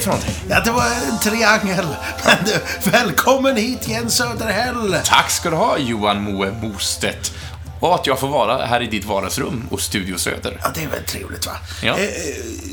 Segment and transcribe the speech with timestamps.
[0.00, 0.34] det för någonting?
[0.48, 1.86] Ja, det var en triangel.
[2.24, 4.96] Men du, välkommen hit Jens Söderhäll.
[5.04, 7.32] Tack ska du ha, Johan Moe Mostedt.
[7.80, 10.60] Och att jag får vara här i ditt vardagsrum och Studio Söder.
[10.62, 11.52] Ja, det är väl trevligt va?
[11.82, 11.98] Ja.
[11.98, 12.10] Eh, eh,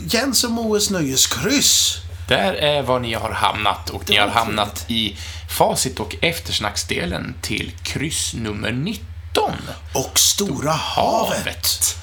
[0.08, 1.98] Jens och Moes nöjeskryss.
[2.28, 5.18] Där är var ni har hamnat och ni har hamnat i
[5.58, 9.54] facit och eftersnacksdelen till kryss nummer 19.
[9.94, 11.98] Och Stora havet.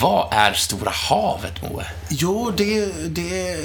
[0.00, 1.86] Vad är Stora havet, Moe?
[2.08, 3.56] Jo, det, det,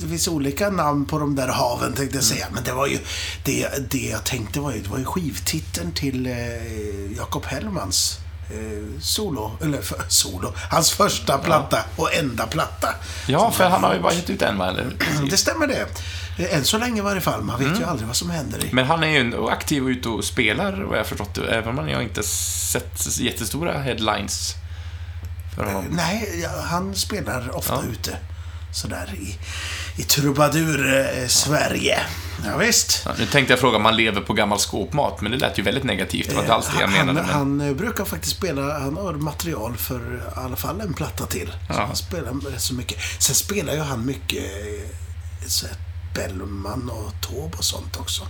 [0.00, 2.46] det finns olika namn på de där haven tänkte jag säga.
[2.52, 2.98] Men det var ju,
[3.44, 8.18] det, det jag tänkte var ju, det var ju skivtiteln till eh, Jakob Hellmans
[8.50, 12.94] eh, solo, eller för, solo, hans första platta och enda platta.
[13.26, 14.76] Ja, för han har ju bara gett ut en, va?
[15.30, 15.86] Det stämmer det.
[16.38, 17.42] Eh, Än så länge i varje fall.
[17.42, 17.72] Man Mm.
[17.72, 18.68] vet ju aldrig vad som händer i.
[18.72, 21.78] Men han är ju aktiv och ute och spelar, vad jag har förstått det, även
[21.78, 24.54] om jag inte sett jättestora headlines
[25.56, 25.84] för honom.
[25.90, 27.82] Nej, ja, han spelar ofta Ja.
[27.92, 28.16] ute.
[28.74, 29.38] Sådär i,
[29.96, 31.98] i trubadur-Sverige.
[32.44, 33.02] Ja, visst.
[33.04, 35.62] Ja, nu tänkte jag fråga om han lever på gammal skåpmat, men det lät ju
[35.62, 36.28] väldigt negativt.
[36.28, 37.26] Det var inte alls det jag han, menade.
[37.26, 37.30] Men...
[37.34, 41.46] han eh, brukar faktiskt spela, han har material för i alla fall en platta till.
[41.48, 41.84] Så Ja.
[41.86, 42.98] han spelar rätt så mycket.
[43.18, 45.76] Sen spelar ju han mycket eh, så här,
[46.14, 48.26] Bellman och Taube och sånt också.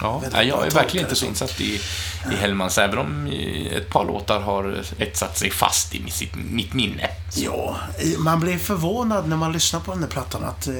[0.00, 1.80] Ja, Väldigt nej, jag är verkligen inte så insatt i,
[2.32, 3.26] i Hellmans, även om
[3.70, 7.08] ett par låtar har etsat sig fast i sitt, mitt minne.
[7.34, 7.76] Ja,
[8.18, 10.74] man blir förvånad när man lyssnar på den här plattan att eh,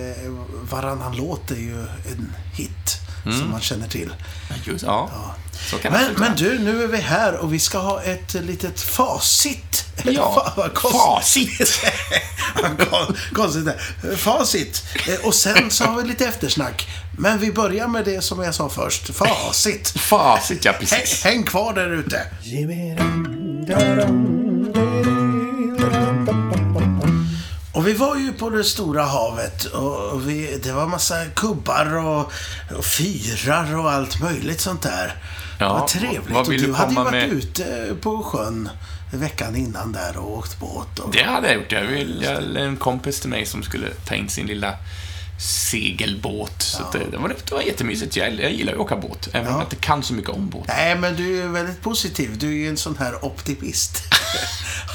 [0.71, 4.11] varannan låt är ju en hit som man känner till.
[4.49, 5.11] Ja, Just, ja,
[5.83, 9.74] det Men, men du, nu är vi här och vi ska ha ett litet facit.
[10.03, 10.55] Ja,
[10.93, 11.81] facit.
[13.33, 14.17] Konstigt det.
[14.17, 14.85] Facit.
[15.09, 16.89] Eh, Och sen så har vi lite eftersnack.
[17.19, 19.15] Men vi börjar med det som jag sa först.
[19.15, 19.89] Facit.
[19.97, 21.25] Facit, ja precis.
[21.25, 22.27] häng kvar där ute.
[27.73, 32.33] Och vi var ju på det stora havet och vi, det var massa kubbar och,
[32.79, 35.15] och fyrar och allt möjligt sånt där.
[35.59, 36.31] Ja, det var trevligt.
[36.31, 37.33] vad vill och du du hade ju varit med?
[37.33, 38.69] ute på sjön
[39.19, 40.99] veckan innan där och åkt båt.
[40.99, 41.73] Och, Det hade jag gjort.
[41.73, 44.75] Jag vill, jag, en kompis till mig som skulle ta in sin lilla
[45.39, 46.63] segelbåt.
[46.63, 48.17] Så att det, det, var, det var jättemysigt.
[48.17, 49.59] Jag, jag gillar ju att åka båt, även om Ja.
[49.59, 50.65] jag inte kan så mycket om båt.
[50.69, 52.39] Nej, men du är väldigt positiv.
[52.39, 54.03] Du är ju en sån här optimist.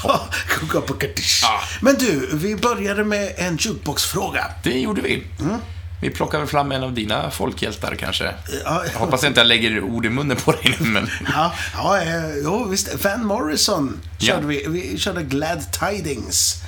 [0.04, 1.60] Ja.
[1.80, 4.46] Men du, vi började med en jukeboxfråga.
[4.62, 5.22] Det gjorde vi.
[5.40, 5.56] Mm.
[6.00, 8.34] Vi plockar väl fram en av dina folkhjältar kanske.
[8.64, 11.10] Ja, Jag hoppas inte jag lägger ord i munnen på dig nu, men...
[11.34, 13.04] Ja, ja eh, jo, visst.
[13.04, 14.46] Van Morrison körde Ja.
[14.70, 14.80] vi.
[14.90, 16.62] Vi körde Glad Tidings.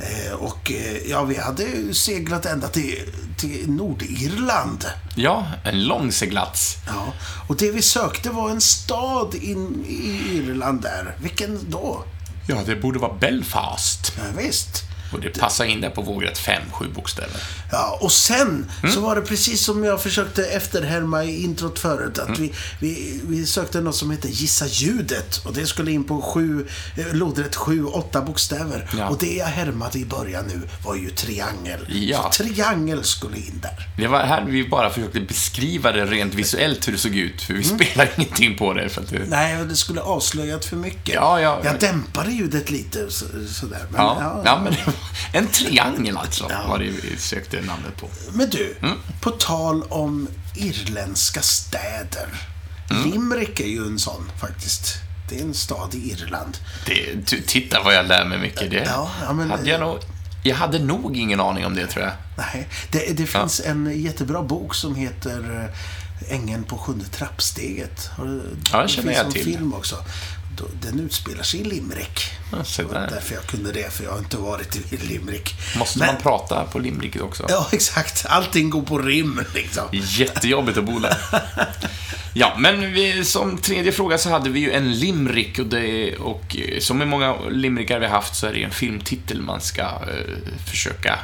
[0.00, 2.98] Eh, och eh, ja, vi hade seglat ända till,
[3.38, 4.86] till Nordirland.
[5.14, 6.76] Ja, en lång seglats.
[6.86, 7.12] Ja,
[7.48, 11.14] och det vi sökte var en stad in i Irland där.
[11.22, 12.04] Vilken då?
[12.48, 14.12] Ja, det borde vara Belfast.
[14.16, 14.82] Ja, visst.
[15.12, 17.36] Och det passar in där på vågrätt fem, sju bokstäver.
[17.72, 18.94] Ja, och sen Mm.
[18.94, 22.18] så var det precis som jag försökte efterhärma i introt förut.
[22.18, 22.32] Mm.
[22.32, 25.36] Att vi, vi, vi sökte något som heter Gissa ljudet.
[25.44, 28.90] Och det skulle in på sju, eh, lodrätt sju, åtta bokstäver.
[28.98, 29.08] Ja.
[29.08, 31.86] Och det jag härmade i början nu var ju triangel.
[31.88, 32.30] Ja.
[32.32, 33.88] Så triangel skulle in där.
[33.96, 37.54] Det var här vi bara försökte beskriva det rent visuellt hur det såg ut, för
[37.54, 37.78] vi Mm.
[37.78, 38.88] spelar ingenting på det.
[38.88, 39.18] För att det...
[39.28, 41.14] Nej, det skulle avslöjat för mycket.
[41.14, 41.60] Ja, ja.
[41.64, 43.86] Jag dämpade ljudet lite så, sådär.
[43.90, 44.60] Men, Ja, ja.
[44.64, 44.94] men det var
[45.32, 46.66] en triangel alltså, Ja.
[46.68, 48.08] var det vi sökte namnet på.
[48.32, 48.98] Men du, Mm.
[49.20, 52.28] på tal om irländska städer.
[52.90, 53.10] Mm.
[53.10, 54.94] Limerick är ju en sån faktiskt.
[55.28, 56.56] Det är en stad i Irland.
[56.86, 58.70] Det, du, titta vad jag lär mig mycket.
[58.70, 59.98] Det Ja, ja, men- hade jag, nog,
[60.42, 62.12] jag hade nog ingen aning om det, tror jag.
[62.36, 68.10] Nej, det, det finns en jättebra bok som heter eh, Ängeln på sjunde trappsteget.
[68.18, 68.38] Ja, det
[68.82, 69.44] det känner finns jag en till.
[69.44, 69.96] film också.
[70.56, 72.20] Då- Den utspelar sig i Limerick.
[72.52, 73.10] Ja, Det var där.
[73.10, 75.54] därför jag kunde det, för jag har inte varit i Limerick.
[75.76, 77.46] Måste Men- man prata på limericket också?
[77.48, 78.26] Ja, exakt.
[78.28, 79.82] Allting går på rim, liksom.
[79.92, 81.16] Jättejobbigt att bo där.
[82.34, 86.56] Ja, men vi, som tredje fråga så hade vi ju en limerick och, det, och
[86.56, 89.60] eh, som i många limerickar vi har haft så är det ju en filmtitel man
[89.60, 91.18] ska eh, försöka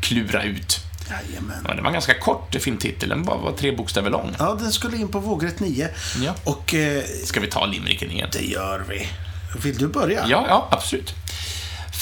[0.00, 0.78] klura ut.
[1.10, 1.64] Jajamän.
[1.68, 4.36] Ja, det var en ganska kort filmtitel, den bara var tre bokstäver lång.
[4.38, 5.88] Ja, den skulle in på vågrätt 9.
[6.24, 6.34] Ja.
[6.44, 8.28] Och eh, Ska vi ta limericken igen?
[8.32, 9.08] det gör vi.
[9.62, 10.24] Vill du börja?
[10.28, 11.14] Ja, ja, absolut.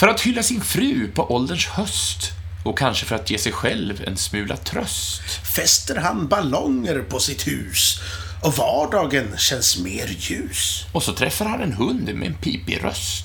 [0.00, 2.30] För att hylla sin fru på ålderns höst
[2.64, 5.22] och kanske för att ge sig själv en smula tröst.
[5.56, 8.00] Fäster han ballonger på sitt hus
[8.42, 10.84] och vardagen känns mer ljus.
[10.92, 13.24] Och så träffar han en hund med en pipig röst.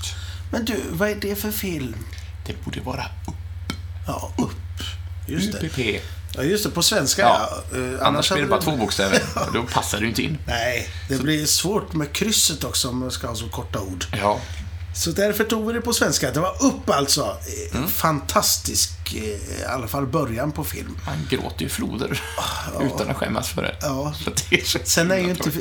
[0.51, 1.95] Men du, vad är det för film?
[2.47, 3.05] Det borde vara
[4.07, 4.55] Ja, upp.
[5.25, 5.67] Just det.
[5.67, 6.01] UPP.
[6.37, 6.69] Ja, just det.
[6.69, 7.49] På svenska, Ja.
[7.71, 7.77] ja.
[7.77, 9.21] Eh, Annars blir det bara två bokstäver.
[9.47, 10.37] Och Då passar det ju inte in.
[10.47, 14.05] Nej, det blir svårt med krysset också om man ska ha så korta ord.
[14.21, 14.39] Ja.
[14.95, 16.31] Så därför tog vi det på svenska.
[16.31, 17.21] Det var upp alltså.
[17.21, 17.89] Eh, Mm.
[17.89, 19.23] Fantastisk, eh,
[19.61, 20.97] i alla fall början på film.
[21.05, 22.21] Man gråter ju floder
[22.81, 23.75] utan att skämmas för det.
[23.81, 24.13] Ja.
[24.23, 25.51] Så det så Sen är ju inte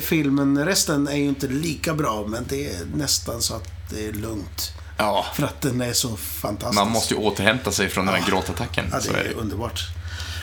[0.00, 4.12] filmen, resten är ju inte lika bra, men det är nästan så att det är
[4.12, 4.72] lugnt.
[5.00, 6.74] Ja, För att den är så fantastisk.
[6.84, 8.84] man måste ju återhämta sig från den här gråtattacken.
[8.92, 9.34] Ja, det är är det.
[9.34, 9.80] underbart.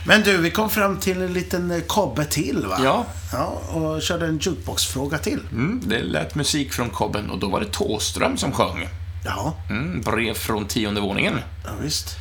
[0.06, 2.80] Men du, vi kom fram till en liten eh, kobbe till, va?
[2.83, 3.06] Ja.
[3.33, 5.39] Ja, och körde en jukebox-fråga till.
[5.51, 8.89] Mm, det lät musik från kobben och då var det Tåström som sjöng.
[9.25, 11.39] Ja, Mm, brev från tionde våningen.
[11.65, 12.15] ja visst.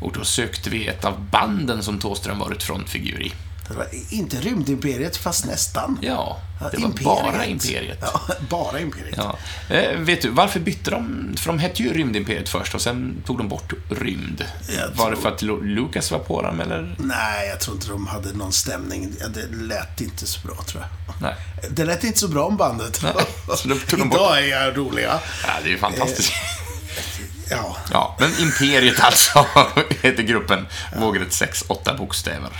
[0.00, 3.32] Och då sökte vi ett av banden som Tåström varit frontfigur i.
[3.68, 5.98] Det var inte Rymdimperiet, fast nästan.
[6.02, 7.98] Ja, Ja, det var bara Imperiet.
[8.00, 8.20] Ja,
[8.50, 9.14] bara Imperiet.
[9.16, 9.38] Ja.
[9.76, 11.34] Eh, vet du, varför bytte de?
[11.38, 14.44] För de hette ju Rymdimperiet först och sen tog de bort Rymd.
[14.76, 16.96] Jag Var det för att Lu- Lucas var på dem eller?
[16.98, 19.12] Nej, jag tror inte de hade någon stämning.
[19.20, 21.14] Ja, Det lät inte så bra, tror jag.
[21.22, 21.34] Nej.
[21.70, 23.00] Det lät inte så bra om bandet.
[23.02, 23.12] Nej,
[23.56, 25.18] så då tog de bort- Idag är jag roliga.
[25.46, 26.32] Ja, det är ju fantastiskt.
[27.50, 29.46] Ja, Ja, men Imperiet alltså
[30.02, 30.66] heter gruppen.
[30.96, 32.50] Vågrätt 6, 8 bokstäver.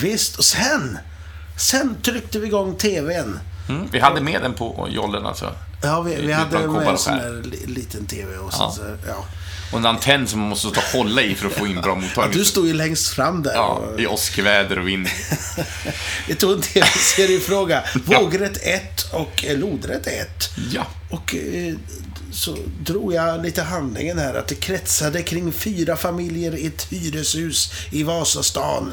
[0.00, 0.36] Visst.
[0.36, 0.98] Och sen,
[1.58, 3.38] sen tryckte vi igång TVn.
[3.68, 3.88] Mm.
[3.92, 5.54] Vi hade med den på jollen alltså.
[5.82, 8.70] Ja, vi, vi hade med en sån li- liten TV och så, Ja.
[8.76, 9.24] så ja.
[9.72, 12.38] Och en antenn som man måste ta hålla i för att få in bra mottagning.
[12.38, 13.52] Du stod ju längst fram där.
[13.54, 15.08] Ja, och i åskväder och vind.
[16.28, 17.84] Vi tog en TV-seriefråga.
[18.04, 20.50] Vågrätt 1 och lodrätt 1.
[20.72, 20.86] Ja.
[21.10, 21.74] Och eh,
[22.32, 27.72] så drog jag lite handlingen här att det kretsade kring fyra familjer i ett hyreshus
[27.90, 28.92] i Vasastan.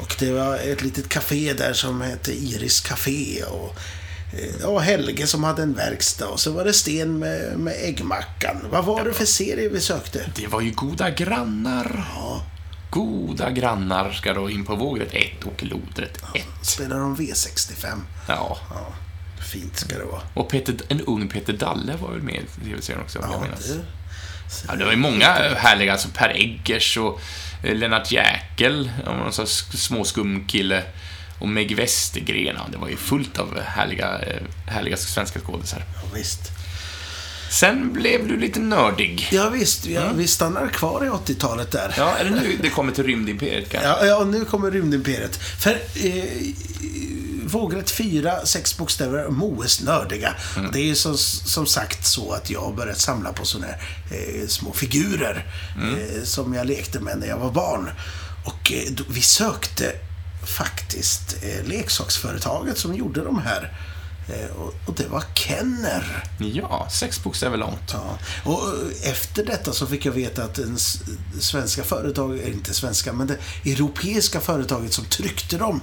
[0.00, 3.42] Och det var ett litet café där som hette Iris Café.
[3.44, 3.76] Och,
[4.60, 6.26] eh, och Helge som hade en verkstad.
[6.28, 8.56] Och så var det Sten med, med äggmackan.
[8.70, 10.30] Vad var det för serie vi sökte?
[10.36, 12.06] Det var ju goda grannar.
[12.14, 12.42] Ja,
[12.90, 16.42] Goda grannar ska då in på vågrätt 1 och lodrätt 1.
[16.62, 17.86] spelar de V65.
[18.28, 18.58] Ja.
[18.70, 18.86] Ja,
[19.52, 20.20] fint ska det vara.
[20.34, 23.48] Och Peter, en ung Peter Dalle var väl med i tv-serien också, om jag Ja,
[23.50, 23.66] minns.
[23.68, 23.80] det,
[24.68, 25.26] Ja, det var ju många
[25.56, 27.20] härliga, alltså Per Eggers och eh,
[27.62, 30.82] Eh, Lennart Jäkel, någon slags småskum kille,
[31.38, 35.84] Och Meg Westergren, ja, det var ju fullt av härliga, eh, härliga svenska skådisar.
[35.94, 36.52] ja, visst.
[37.50, 39.28] Sen blev du lite nördig.
[39.32, 41.94] Ja, visst, ja, vi stannar kvar i 80-talet där.
[41.98, 43.88] Ja, det nu det kommer till Rymdimperiet kanske?
[43.88, 45.36] Ja, ja, nu kommer Rymdimperiet.
[45.36, 46.24] För eh,
[47.46, 50.34] Vågrätt 4, sex bokstäver, Moes nördiga.
[50.56, 50.70] Mm.
[50.72, 53.80] Det är ju som, som sagt så att jag har börjat samla på sådana här
[54.10, 55.46] eh, små figurer
[55.76, 55.94] Mm.
[55.94, 57.90] eh, som jag lekte med när jag var barn.
[58.44, 59.92] Och eh, då, vi sökte
[60.58, 63.72] faktiskt eh, leksaksföretaget som gjorde de här.
[64.28, 64.56] Eh,
[64.86, 66.24] och, det var Kenner.
[66.38, 67.90] Ja, sex bokstäver långt.
[67.92, 68.18] Ja.
[68.44, 70.98] Och eh, efter detta så fick jag veta att den s-
[71.40, 73.36] svenska företag, eh, inte svenska, men det
[73.72, 75.80] europeiska företaget som tryckte dem,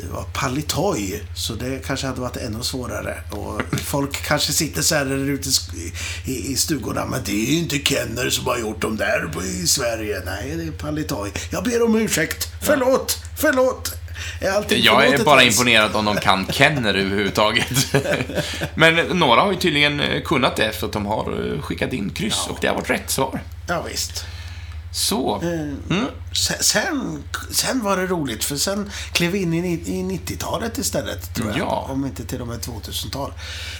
[0.00, 1.22] det var Palitoy.
[1.36, 3.22] Så det kanske hade varit ännu svårare.
[3.30, 5.48] Och folk kanske sitter så här där ute
[6.24, 9.66] i i, stugorna, men det är ju inte Kenner som har gjort dem där i
[9.66, 10.22] Sverige.
[10.26, 11.32] Nej, det är Palitoy.
[11.50, 12.48] Jag ber om ursäkt.
[12.62, 13.94] Förlåt, förlåt.
[14.40, 15.58] Är allting Jag är bara ens?
[15.58, 17.94] imponerad om de kan Kenner överhuvudtaget.
[18.74, 22.10] Men några har ju tydligen eh, kunnat det för att de har eh, skickat in
[22.10, 23.40] kryss och det har varit rätt svar.
[23.68, 24.24] Ja, visst.
[24.92, 25.40] Så.
[25.42, 25.76] Mm.
[26.60, 31.34] Sen, sen, var det roligt, för sen klev vi in i, ni- i 90-talet istället,
[31.34, 31.58] tror jag.
[31.58, 31.86] Ja.
[31.90, 33.32] Om inte till och med 2000-tal.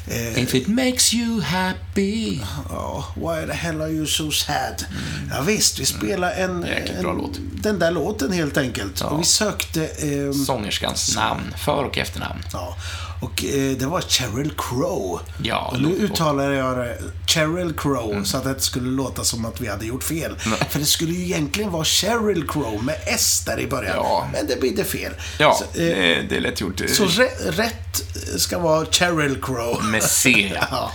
[0.07, 2.41] Eh, If it makes you happy.
[2.71, 4.85] ja, why the hell are you so sad?
[5.31, 6.69] Ja, visst, vi spelade en, Mm.
[6.69, 7.39] Jäkligt bra en, låt.
[7.63, 9.01] den där låten helt enkelt.
[9.01, 9.07] Ja.
[9.07, 9.87] Och vi sökte...
[9.87, 12.41] ehm, Sångerskans namn, för och efternamn.
[12.53, 12.77] ja,
[13.21, 15.21] och eh, det var Cheryl Crow.
[15.43, 18.25] Ja, och nu uttalar jag det Cheryl Crow Mm.
[18.25, 20.37] så att det inte skulle låta som att vi hade gjort fel.
[20.69, 23.95] För det skulle ju egentligen vara Cheryl Crow med S där i början.
[23.97, 24.29] Ja.
[24.33, 25.13] Men det blir fel.
[25.39, 26.81] Ja, Så, eh, det, det är lätt gjort.
[26.89, 28.03] Så rä- rätt
[28.41, 29.85] ska vara Cheryl Crow.
[29.85, 30.53] Med C.
[30.71, 30.93] Ja.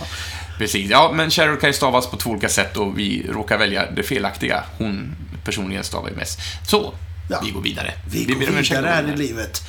[0.58, 0.90] Precis.
[0.90, 4.02] Ja, men Cheryl kan ju stavas på två olika sätt och vi råkar välja det
[4.02, 4.64] felaktiga.
[4.78, 6.38] Hon personligen stavar ju mest.
[6.66, 6.94] Så,
[7.30, 7.40] Ja.
[7.44, 7.94] vi går vidare.
[8.10, 9.62] Vi, ber går vidare här i livet.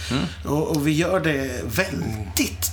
[0.46, 2.72] Och, och vi gör det väldigt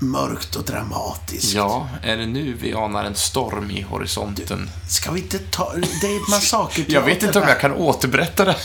[0.00, 1.54] mörkt och dramatiskt.
[1.54, 4.70] Ja, är det nu vi anar en storm i horisonten?
[4.88, 5.72] Ska vi inte ta...
[6.00, 8.56] Det är ett massakerteater Jag vet inte om jag kan återberätta det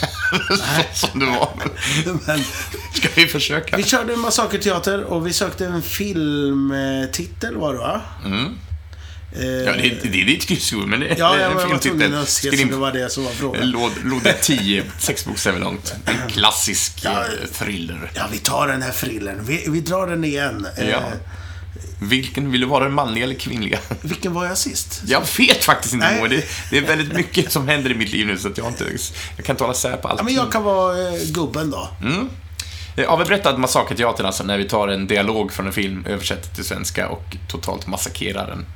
[0.64, 1.48] här så som det var.
[1.56, 2.44] Men Men
[2.94, 3.76] ska vi försöka?
[3.76, 8.00] vi körde en massakerteater och vi sökte en filmtitel var det va?
[8.24, 8.58] Mm.
[9.36, 12.26] Eh, Ja, det, är- det är ditt kryssord, men det ja, är jag en filmtitel.
[12.26, 13.70] Skrim- det var det som var frågan.
[13.70, 15.94] Låd, låda 10, sex bokstäver långt.
[16.06, 17.10] En klassisk Ja.
[17.10, 18.10] eh, thriller.
[18.14, 19.38] Ja, vi tar den här thrillern.
[19.44, 20.66] Vi, vi drar den igen.
[20.78, 21.00] Eh, Ja.
[22.00, 23.78] Vilken vill du vara, den manliga eller kvinnliga?
[24.00, 25.02] Vilken var jag sist?
[25.06, 26.28] Jag vet faktiskt inte, Nej.
[26.28, 28.84] Det, det är väldigt mycket som händer i mitt liv nu, så att jag inte...
[29.36, 30.24] Jag kan hålla sär på Ja, allting.
[30.24, 31.88] men jag kan vara eh, gubben då.
[32.02, 32.28] Mm.
[32.96, 36.54] Eh, Ja, vi berättade Massakerteatern alltså, när vi tar en dialog från en film, översätter
[36.54, 38.66] till svenska och totalt massakrerar den.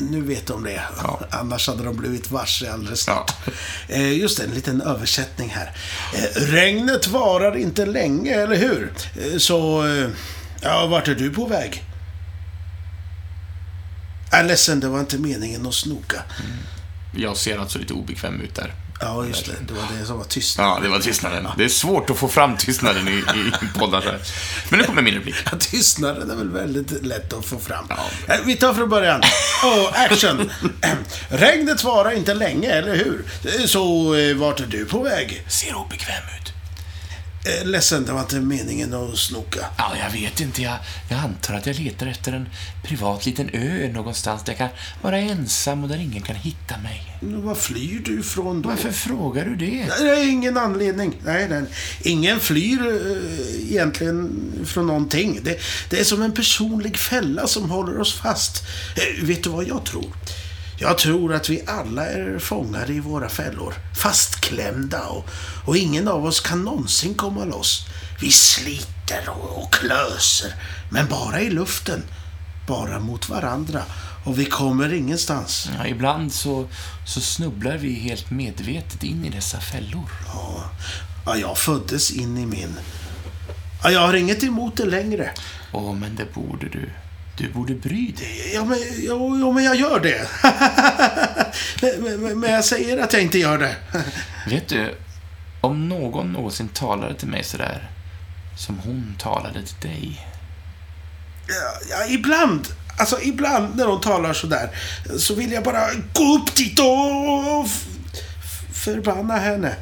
[0.00, 0.82] Nu vet de det.
[1.02, 1.20] Ja.
[1.30, 3.34] Annars hade de blivit varse alldeles snart.
[3.46, 3.52] Ja.
[3.94, 5.72] Eh, just det, en liten översättning här.
[6.14, 8.92] Eh, regnet varar inte länge, eller hur?
[9.16, 9.84] Eh, så,
[10.60, 11.84] ja, vart är du på väg?
[14.30, 16.22] Jag är ledsen, det var inte meningen att snoka.
[17.16, 18.74] Jag ser alltså lite obekväm ut där.
[19.00, 19.52] Ja, just det.
[19.68, 20.58] Det var det som var tyst.
[20.58, 21.48] Ja, det var tystnaden.
[21.56, 24.20] Det är svårt att få fram tystnaden i, i poddar så här.
[24.68, 25.34] Men nu kommer min replik.
[25.44, 27.86] Ja, tystnaden är väl väldigt lätt att få fram.
[27.88, 28.34] Ja.
[28.34, 29.20] Eh, Vi tar från början.
[29.64, 30.50] Oh, action!
[31.28, 33.24] Regnet varar inte länge, eller hur?
[33.44, 35.44] Eh, Så, eh, vart är du på väg?
[35.48, 36.52] Ser obekväm ut.
[37.44, 39.66] Eh, Ledsen, det var inte meningen att snoka.
[39.78, 40.62] Ja, jag vet inte.
[40.62, 40.78] Jag,
[41.10, 42.48] jag antar att jag letar efter en
[42.84, 44.68] privat liten ö någonstans där jag kan
[45.02, 47.02] vara ensam och där ingen kan hitta mig.
[47.20, 48.68] Var flyr du ifrån då?
[48.68, 49.86] Varför frågar du det?
[49.98, 51.14] Det är ingen anledning.
[51.24, 51.62] Nej, nej.
[52.02, 55.40] Ingen flyr eh, egentligen från någonting.
[55.42, 55.58] Det,
[55.90, 58.62] det är som en personlig fälla som håller oss fast.
[58.96, 60.06] Eh, vet du vad jag tror?
[60.80, 63.74] Jag tror att vi alla är fångade i våra fällor.
[63.96, 65.28] Fastklämda och,
[65.66, 67.86] och ingen av oss kan någonsin komma loss.
[68.20, 70.54] Vi sliter och, och klöser,
[70.90, 72.02] men bara i luften.
[72.66, 73.82] Bara mot varandra.
[74.24, 75.70] Och vi kommer ingenstans.
[75.78, 76.68] Ja, ibland så,
[77.06, 80.10] så snubblar vi helt medvetet in i dessa fällor.
[80.26, 80.70] Ja,
[81.26, 82.74] ja, jag föddes in i min.
[83.82, 85.30] Ja, jag har inget emot det längre.
[85.72, 86.90] Åh, men det borde du.
[87.38, 88.50] Du borde bry dig.
[88.54, 90.28] Ja, men, ja, ja, men jag gör det.
[92.02, 93.76] men, men, men jag säger att jag inte gör det.
[94.46, 94.94] Vet du,
[95.60, 97.90] om någon någonsin talade till mig sådär
[98.56, 100.26] som hon talade till dig.
[101.48, 102.68] Ja, ja, ibland,
[102.98, 104.70] alltså ibland när de talar sådär,
[105.18, 107.68] så vill jag bara gå upp dit och
[108.72, 109.74] förbanna henne.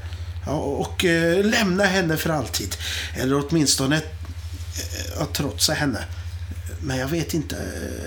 [0.47, 2.77] Ja, och eh, lämna henne för alltid.
[3.15, 6.05] Eller åtminstone eh, att trotsa henne.
[6.81, 7.57] Men jag vet inte,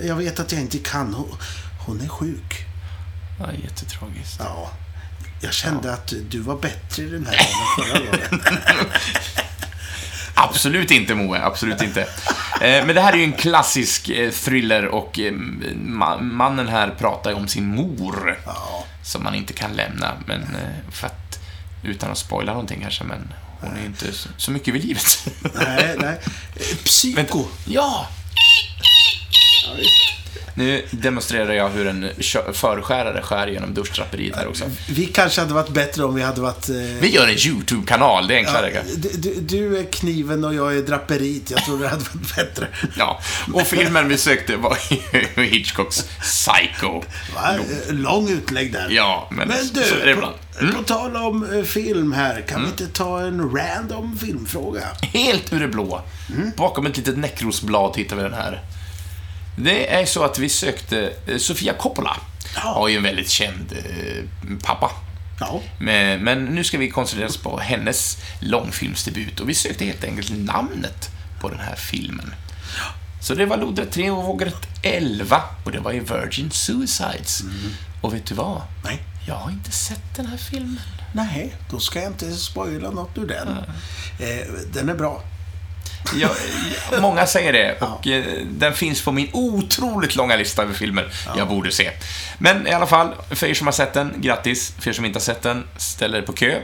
[0.02, 1.14] jag vet att jag inte kan.
[1.14, 1.36] Hon,
[1.86, 2.64] hon är sjuk.
[3.38, 4.36] Ja, jättetragiskt.
[4.38, 4.70] Ja,
[5.40, 8.42] jag kände att du var bättre den här än förra gången.
[10.34, 11.38] Absolut inte, Moe.
[11.44, 12.00] Absolut inte.
[12.60, 16.90] Eh, Men det här är ju en klassisk eh, thriller och eh, ma- mannen här
[16.98, 18.38] pratar ju om sin mor.
[18.46, 20.56] Ja, Som man inte kan lämna, men
[20.90, 21.40] för att...
[21.82, 25.26] Utan att spoila någonting kanske, men hon är ju inte så- mycket vid livet.
[25.54, 26.18] nej, nej.
[26.84, 27.44] Psyko.
[27.64, 28.08] Ja!
[29.66, 29.84] Ja.
[30.54, 32.10] Nu demonstrerar jag hur en
[32.52, 34.64] förskärare skär genom duschdraperiet här också.
[34.88, 36.68] Vi kanske hade varit bättre om vi hade varit...
[36.68, 38.72] Eh, Vi gör en YouTube-kanal, det är enklare.
[38.74, 38.80] ja,
[39.16, 41.50] du, du, är kniven och jag är draperiet.
[41.50, 42.68] Jag tror det hade varit bättre.
[42.96, 43.20] Ja,
[43.52, 44.78] och filmen vi sökte var
[45.42, 47.02] Hitchcocks Psycho.
[47.34, 47.54] Va?
[47.90, 48.88] Lång utlägg där.
[48.90, 50.34] Ja, men, Men du, så är det ibland.
[50.62, 50.74] Mm.
[50.74, 54.88] på tal om eh, film här, kan vi inte ta en random filmfråga?
[55.02, 56.02] Helt ur det blå.
[56.56, 58.62] Bakom ett litet Necrosblad hittar vi den här.
[59.56, 62.16] Det är så att vi sökte eh, Sofia Coppola.
[62.54, 62.60] Ja.
[62.60, 64.24] Har ju en väldigt känd eh,
[64.62, 64.90] pappa.
[65.40, 65.60] Ja.
[65.78, 70.30] Men, men nu ska vi koncentrera oss på hennes långfilmsdebut och vi sökte helt enkelt
[70.30, 72.34] namnet på den här filmen.
[73.22, 77.42] Så det var lodrätt 3 och vågrätt 11 och det var ju Virgin Suicides.
[78.00, 78.62] Och vet du vad?
[78.84, 78.98] Nej.
[79.30, 80.80] Jag har inte sett den här filmen.
[81.12, 83.48] Nej, då ska jag inte spoila något ur den.
[84.18, 85.22] Eh, den är bra.
[86.14, 86.30] Jag-
[87.02, 91.48] många säger det och eh, den finns på min otroligt långa lista över filmer jag
[91.48, 91.90] borde se.
[92.38, 94.72] Men i alla fall, för er som har sett den, grattis.
[94.78, 96.58] För er som inte har sett den, ställ er på kö.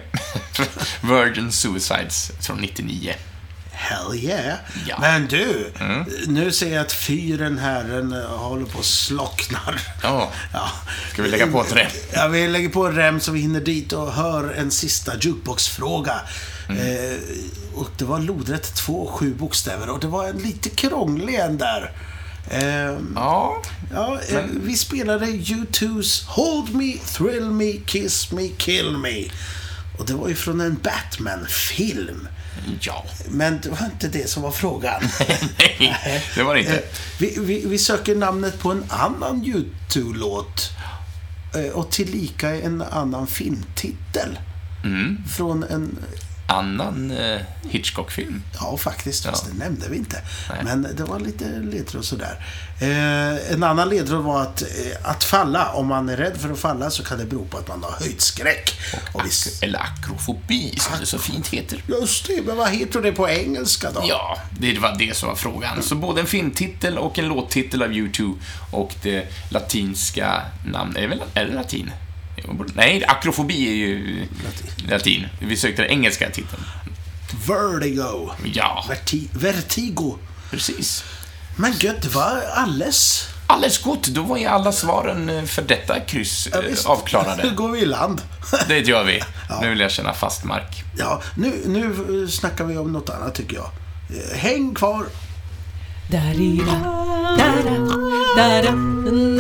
[1.02, 3.14] Virgin Suicides från 99.
[3.78, 4.58] Hell yeah.
[4.86, 4.96] Ja.
[5.00, 5.72] Men du,
[6.26, 9.80] nu ser jag att fyren här eh, håller på att slocknar.
[10.02, 10.70] Ja, Ja.
[11.12, 11.90] ska vi lägga på ett rem?
[12.12, 16.20] Ja, vi lägger på en rem så vi hinner dit och hör en sista jukeboxfråga.
[16.68, 17.18] Eh,
[17.74, 21.92] och det var lodrätt två, sju bokstäver och det var en lite krånglig en där.
[22.50, 23.62] Eh, Ja,
[23.94, 29.24] ja, eh, vi spelade U2's Hold Me, Thrill Me, Kiss Me, Kill Me.
[29.98, 32.28] Och det var ju från en Batman-film.
[32.80, 33.04] Ja.
[33.28, 35.02] Men det var inte det som var frågan.
[35.78, 36.82] Nej, det var det Eh, inte.
[37.18, 40.70] vi, vi, vi söker namnet på en annan U2-låt.
[41.54, 44.38] Eh, och tillika en annan filmtitel.
[44.84, 45.18] Mm.
[45.28, 45.98] Från en...
[46.48, 48.42] Annan eh, Hitchcock-film.
[48.60, 49.24] Ja, faktiskt.
[49.26, 49.52] Fast Ja.
[49.52, 50.20] det nämnde vi inte.
[50.50, 50.58] Nej.
[50.64, 52.44] Men det var lite ledtråd sådär.
[52.80, 54.68] Eh, en annan ledtråd var att, eh,
[55.10, 55.72] att falla.
[55.72, 57.90] Om man är rädd för att falla så kan det bero på att man har
[58.00, 58.72] höjdskräck.
[59.12, 61.82] Och vi, s- Eller akrofobi, som det så fint heter.
[61.88, 64.04] just det, men vad heter det på engelska då?
[64.08, 65.82] Ja, det var det som var frågan.
[65.82, 68.34] Så både en filmtitel och en låttitel av U2
[68.70, 70.96] och det latinska namnet.
[70.96, 71.90] Är det väl är det latin?
[72.74, 74.90] Nej, akrofobi är ju Latin.
[74.90, 75.26] latin.
[75.40, 76.62] Vi sökte den engelska titeln.
[77.48, 78.30] Vertigo.
[78.44, 80.16] Ja, Verti, vertigo.
[80.50, 81.04] precis.
[81.56, 83.28] Men gött, det var alles.
[83.46, 86.86] Alldeles gott, då var ju alla svaren eh, för detta kryss Ja, eh, visst.
[86.86, 87.42] avklarade.
[87.50, 88.22] Nu går vi i land.
[88.68, 89.20] Det gör vi.
[89.62, 90.84] Nu vill jag känna fast mark.
[90.98, 91.84] Ja, nu, nu
[92.22, 93.70] eh, snackar vi om något annat tycker jag.
[94.36, 95.06] Häng kvar.
[96.10, 96.72] Da-di-da,
[97.38, 97.70] da-da,
[98.36, 98.72] da-da,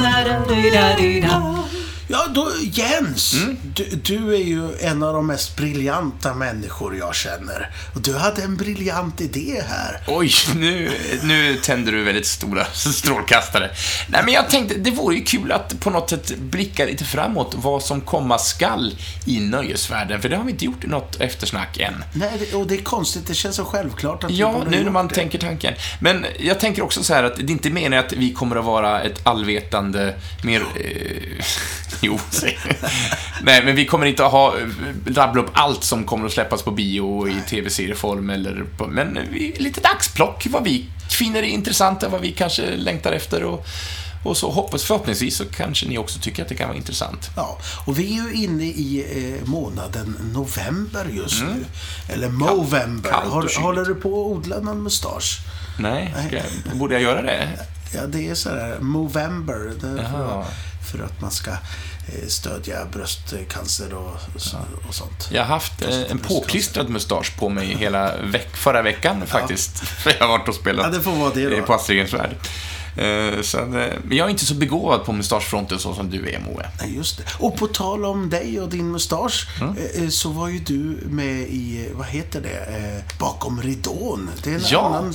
[0.02, 1.64] da-da-di-da-di-da.
[2.08, 3.34] Ja, då, Jens.
[3.34, 3.56] Mm.
[3.74, 7.70] Du, du är ju en av de mest briljanta människor jag känner.
[7.94, 10.00] Och du hade en briljant idé här.
[10.06, 10.90] Oj, nu,
[11.22, 13.70] nu tänder du väldigt stora strålkastare.
[14.08, 17.54] Nej, men jag tänkte, det vore ju kul att på något sätt blicka lite framåt
[17.56, 18.94] vad som komma skall
[19.26, 22.04] i nöjesvärlden, för det har vi inte gjort i något eftersnack än.
[22.12, 23.26] Nej, och det är konstigt.
[23.26, 25.14] Det känns så självklart att Ja, nu när man det.
[25.14, 25.74] tänker tanken.
[26.00, 28.64] Men jag tänker också så här att det är inte meningen att vi kommer att
[28.64, 30.60] vara ett allvetande, mer...
[30.60, 31.44] Eh,
[32.00, 32.18] jo.
[33.42, 34.54] Nej, men vi kommer inte att ha,
[35.06, 39.18] rabbla upp allt som kommer att släppas på bio och i tv-serieform eller på, Men
[39.32, 43.66] vi, lite dagsplock, vad vi finner är intressant, vad vi kanske längtar efter och,
[44.24, 47.30] och så hoppas, förhoppningsvis så kanske ni också tycker att det kan vara intressant.
[47.36, 49.06] Ja, och vi är ju inne i
[49.40, 51.64] eh, månaden november just nu.
[52.08, 53.08] Eller Movember.
[53.08, 53.20] Mm.
[53.20, 53.56] kallt och Har, kyligt.
[53.58, 55.38] håller du på att odla någon mustasch?
[55.78, 57.48] Nej, jag, borde jag göra det?
[57.94, 59.72] Ja, det är sådär Movember.
[59.80, 60.02] Det
[60.96, 64.16] för, att man ska eh, stödja bröstcancer och,
[64.88, 65.28] och sånt.
[65.32, 69.78] Jag har haft eh, en påklistrad mustasch på mig hela veck förra veckan faktiskt.
[69.78, 71.62] För jag har varit och spelat Ja, det får vara det då.
[71.62, 72.36] på Astrid Värld.
[72.96, 73.68] Eh, att, eh,
[74.04, 76.70] men jag är inte så begåvad på mustaschfronten så som du är, Moe.
[76.80, 77.24] Nej, just det.
[77.38, 79.76] Och på tal om dig och din mustasch Mm.
[79.94, 84.30] eh, så var ju du med i, vad heter det, Bakom ridån.
[84.44, 85.12] Det är en Ja, annan,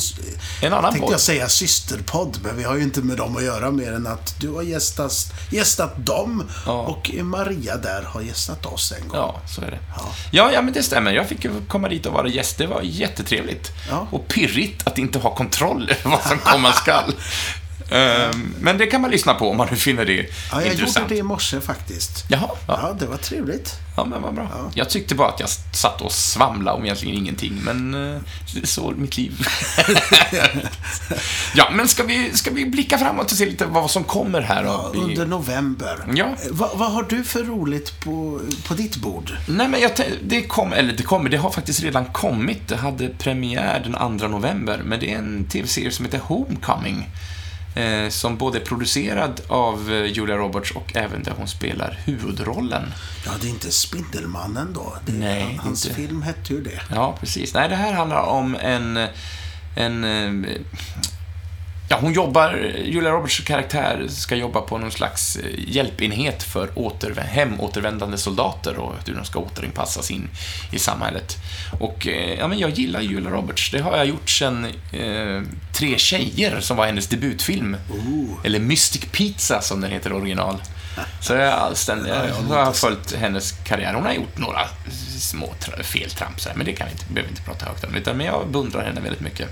[0.61, 1.13] en annan tänkte podd.
[1.13, 4.35] jag säga systerpodd, men vi har ju inte med dem att göra mer än att
[4.39, 6.71] du har gästat, gästat dem Ja.
[6.81, 9.17] och Maria där har gästat oss en gång.
[9.19, 9.79] Ja, så är det.
[9.97, 10.03] Ja.
[10.31, 11.11] Ja, ja, men det stämmer.
[11.11, 12.57] Jag fick ju komma dit och vara gäst.
[12.57, 13.71] Det var jättetrevligt.
[13.89, 14.07] Ja.
[14.11, 17.13] Och pirrigt att inte ha kontroll över vad som komma skall.
[17.91, 20.97] Ehm, Men det kan man lyssna på om man finner det Ja, jag intressant.
[21.03, 22.25] gjorde det i morse faktiskt.
[22.29, 22.79] Jaha, ja.
[22.83, 23.73] Ja, det var trevligt.
[23.97, 24.71] Ja, men vad bra.
[24.73, 28.21] Jag tyckte bara att jag satt och svamlade om egentligen ingenting, men eh,
[28.63, 29.47] så mitt liv.
[31.55, 34.63] ja, men ska vi, ska vi blicka framåt och se lite vad som kommer här
[34.63, 35.97] Ja, under november.
[36.15, 36.25] Ja.
[36.25, 39.31] Eh, Vad, har du för roligt på, på ditt bord?
[39.47, 39.91] Nej, men jag,
[40.23, 42.67] det kom, eller det kommer, det har faktiskt redan kommit.
[42.67, 47.09] Det hade premiär den 2 november, men det är en tv-serie som heter Homecoming.
[47.75, 52.93] Eh, som både är producerad av eh, Julia Roberts och även där hon spelar huvudrollen.
[53.25, 54.95] Ja, det är inte Spindelmannen då.
[55.05, 55.97] Det, Nej, hans inte.
[55.97, 56.81] film hette ju det.
[56.95, 57.53] Ja, precis.
[57.53, 59.07] Nej, det här handlar om en...
[59.75, 60.51] en eh,
[61.89, 62.71] ja, hon jobbar...
[62.85, 68.95] Julia Roberts karaktär ska jobba på någon slags eh, hjälpenhet för återvä- hemåtervändande soldater och
[69.05, 70.29] hur de ska återinpassas in
[70.71, 71.37] i samhället.
[71.79, 72.07] Och
[72.39, 73.71] ja, men jag gillar Julia Roberts.
[73.71, 75.41] Det har jag gjort sedan eh,
[75.81, 77.77] Tre tjejer, som var hennes debutfilm.
[78.43, 80.61] Eller Mystic Pizza, som den heter original.
[81.21, 83.93] Så jag, den, jag, jag har följt hennes karriär.
[83.93, 84.67] Hon har gjort några
[85.19, 87.95] små tra- feltramp, men det kan vi inte, behöver vi inte prata högt om.
[87.95, 89.49] Utan, men jag beundrar henne väldigt mycket.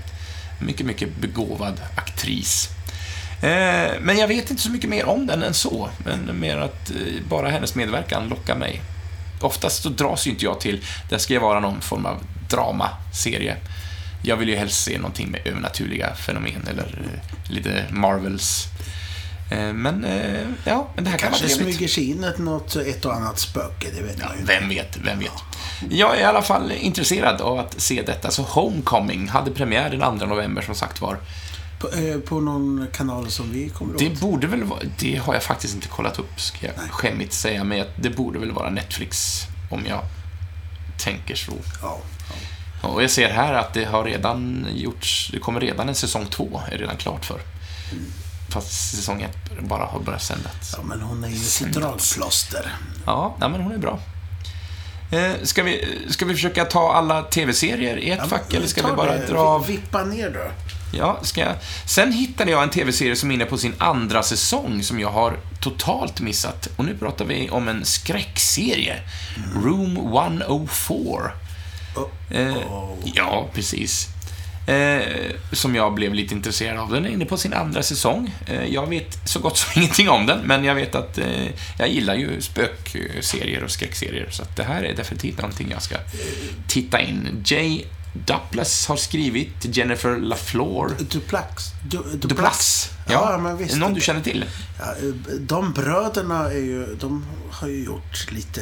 [0.60, 2.68] Mycket, mycket begåvad aktris.
[3.42, 5.90] Eh, men jag vet inte så mycket mer om den än så.
[6.04, 6.96] Men mer att eh,
[7.28, 8.80] bara hennes medverkan lockar mig.
[9.40, 13.56] Oftast så dras ju inte jag till, det ska ju vara någon form av dramaserie.
[14.22, 18.64] Jag vill ju helst se någonting med övernaturliga fenomen eller eh, lite Marvels.
[19.50, 21.76] Eh, men, eh, ja, men det här kan Kanske vara trevligt.
[21.76, 24.52] smyger sig in ett, något, ett och annat spöke, det vet Ja, ju inte.
[24.60, 25.32] vem vet, vem vet.
[25.90, 28.30] Jag är i alla fall intresserad av att se detta.
[28.30, 31.18] Så Homecoming hade premiär den 2 november, som sagt var.
[31.78, 34.20] På, eh, på någon kanal som vi kommer Det åt.
[34.20, 34.80] borde väl vara...
[34.98, 37.64] Det har jag faktiskt inte kollat upp, ska jag skämmigt säga.
[37.64, 40.00] Men det borde väl vara Netflix, om jag
[40.98, 41.52] tänker så.
[41.82, 41.98] Ja.
[42.80, 45.30] Och jag ser här att det har redan gjorts...
[45.32, 47.40] Det kommer redan en säsong två, är redan klart för.
[48.48, 50.74] Fast säsong ett bara har börjat sändas.
[50.76, 52.72] ja, men hon är ju ett dragplåster.
[53.06, 53.98] Ja, nej, men hon är bra.
[55.10, 58.86] Eh, ska, vi, ska vi försöka ta alla tv-serier i ett Ja, fack, eller ska
[58.86, 59.66] vi bara det, dra av...
[59.66, 60.50] Vippa ner då.
[60.98, 61.54] Ja, ska jag...
[61.86, 65.36] Sen hittade jag en tv-serie som är inne på sin andra säsong som jag har
[65.60, 66.68] totalt missat.
[66.76, 68.96] Och nu pratar vi om en skräckserie.
[69.54, 71.32] Room 104.
[72.00, 72.96] Oh, Eh, oh.
[73.14, 74.08] ja, precis.
[74.66, 76.92] Eh, som jag blev lite intresserad av.
[76.92, 78.34] Den är inne på sin andra säsong.
[78.46, 81.46] Eh, jag vet så gott som ingenting om den, men jag vet att eh,
[81.78, 85.96] jag gillar ju spökserier och skräckserier, så det här är definitivt någonting jag ska
[86.68, 87.42] titta in.
[87.46, 90.96] Jay Duplass har skrivit, Jennifer LaFleur.
[90.98, 91.64] Duplax.
[91.82, 92.20] Du, Duplax.
[92.20, 92.90] Duplass.
[93.08, 93.76] Ja, men visst.
[93.76, 94.44] Någon du känner till?
[94.78, 98.60] Ja, eh, de bröderna är ju, de har ju gjort lite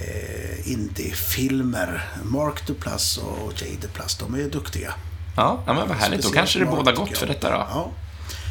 [0.00, 2.08] eh, indiefilmer.
[2.24, 4.94] Mark Duplass och Jay Duplass, de är duktiga.
[5.36, 6.22] Ja, ja men vad härligt.
[6.22, 7.56] Då kanske det båda gott för detta då.
[7.70, 7.90] Ja.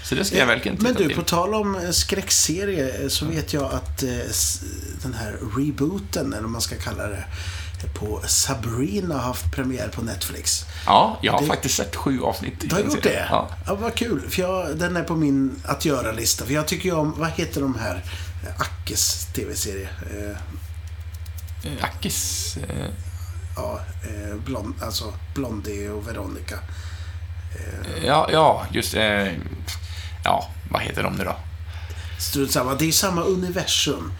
[0.04, 1.16] Så det ska jag verkligen titta Men du, till.
[1.16, 4.10] på tal om eh, skräckserie eh, så vet jag att eh,
[5.04, 7.24] den här rebooten, eller vad man ska kalla det,
[8.00, 10.66] på Sabrina har haft premiär på Netflix.
[10.86, 12.54] Ja, jag har det- faktiskt sett sju avsnitt.
[12.60, 13.18] Du har gjort serien.
[13.18, 13.28] det?
[13.30, 13.50] Ja.
[13.68, 14.22] ja vad kul.
[14.30, 16.46] För jag, den är på min att göra-lista.
[16.46, 17.96] För jag tycker ju om, vad heter de här?
[18.44, 19.90] Eh, Ackes TV-serie.
[20.12, 20.38] Eh,
[21.64, 22.58] Eh, Ackis.
[22.58, 22.88] eh,
[23.56, 26.60] ja, eh, blond, alltså Blondie och Veronica.
[28.06, 29.28] Ja, ja, just eh,
[30.24, 31.36] Ja, vad heter de nu då?
[32.20, 32.76] Strunt samma.
[32.76, 34.12] Det är samma universum.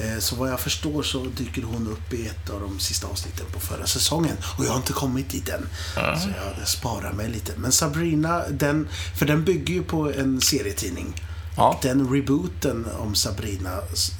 [0.00, 3.46] Eh, Så vad jag förstår så dyker hon upp i ett av de sista avsnitten
[3.52, 4.36] på förra säsongen.
[4.58, 5.68] Och jag har inte kommit dit än.
[5.94, 7.52] Så jag sparar mig lite.
[7.56, 11.14] Men Sabrina, den, för den bygger ju på en serietidning.
[11.56, 13.70] Ja, Den rebooten om Sabrina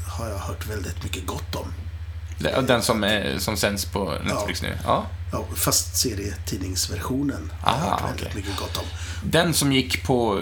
[0.09, 1.72] har jag hört väldigt mycket gott om.
[2.62, 4.79] Den som, eh, som sänds på Netflix nu.
[4.85, 5.07] Ja.
[5.33, 8.33] Ja, fast serietidningsversionen har jag hört väldigt okej.
[8.37, 8.85] mycket gott om.
[9.24, 10.40] Den som gick på...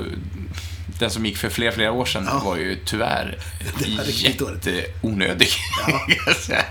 [0.99, 2.43] Den som gick för flera, flera år sedan Ja.
[2.45, 3.39] var ju tyvärr
[3.97, 5.49] var jätteonödig.
[5.89, 6.01] Ja.
[6.49, 6.65] jag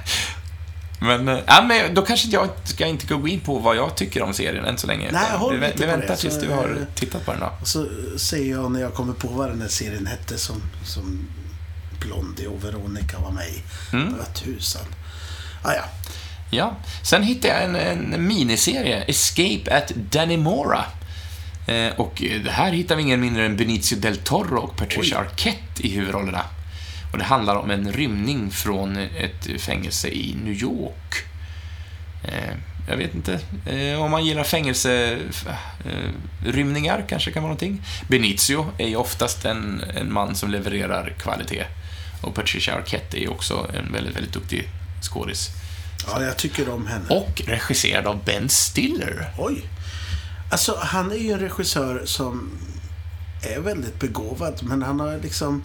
[1.00, 4.22] men, eh, ja, men då kanske jag ska inte gå in på vad jag tycker
[4.22, 5.12] om serien än så länge.
[5.12, 7.52] Nej, håll vi, vi väntar det, tills så, du har eh, tittat på den då.
[7.62, 7.88] Och så
[8.18, 11.28] säger jag när jag kommer på vad den här serien hette som, som
[12.00, 13.64] Blondie och Veronica var med i.
[13.94, 14.14] Mm.
[14.18, 14.86] Vad tusan.
[15.62, 15.84] Ah, ja.
[16.50, 16.76] Ja.
[17.04, 20.86] Sen hittade jag en, en miniserie, Escape at Dannemora.
[21.68, 25.88] Eh, och det här hittar vi ingen mindre än Benicio del Toro och Patricia Arquette
[25.88, 26.42] i huvudrollerna.
[27.12, 31.16] Och det handlar om en rymning från ett fängelse i New York.
[32.24, 32.54] Eh,
[32.90, 37.82] jag vet inte eh, om man gillar fängelserymningar, kanske kan vara någonting.
[38.08, 41.66] Benicio är ju oftast en, en man som levererar kvalitet.
[42.22, 44.70] Och Patricia Arquette är ju också en väldigt, väldigt duktig
[45.08, 45.50] skådis.
[46.08, 47.06] ja, jag tycker om henne.
[47.10, 49.34] Och regisserad av Ben Stiller.
[49.38, 49.64] Oj.
[50.52, 52.50] Alltså, han är ju en regissör som
[53.42, 55.64] är väldigt begåvad, men han har liksom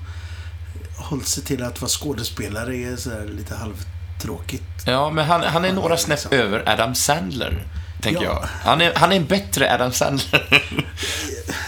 [0.96, 4.62] hållit sig till att vara skådespelare är så här lite halvtråkigt.
[4.86, 6.38] Ja, men han, han är några snäpp liksom.
[6.38, 7.66] över Adam Sandler,
[8.00, 8.30] tänker Ja.
[8.40, 8.48] jag.
[8.70, 10.64] Han är, han är en bättre Adam Sandler.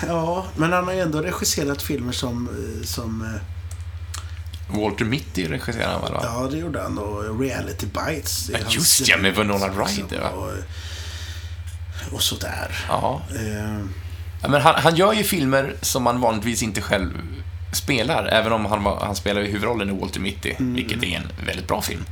[0.09, 3.41] Ja, men han har ju ändå regisserat filmer som, eh, som eh,
[4.69, 6.21] Walter Mitty regisserar han väl, va?
[6.23, 8.51] ja, det gjorde han, och Reality Bites.
[8.53, 10.29] Ja, just ja, med Winona Ryder, va?
[10.31, 10.53] Och,
[12.15, 12.85] och sådär.
[12.89, 13.23] Ja.
[13.37, 13.79] Eh,
[14.43, 17.11] Ja, Men han, han gör ju filmer som man vanligtvis inte själv
[17.73, 20.75] spelar, även om han, han spelar ju huvudrollen i Walter Mitty, Mm.
[20.75, 22.05] vilket är en väldigt bra film.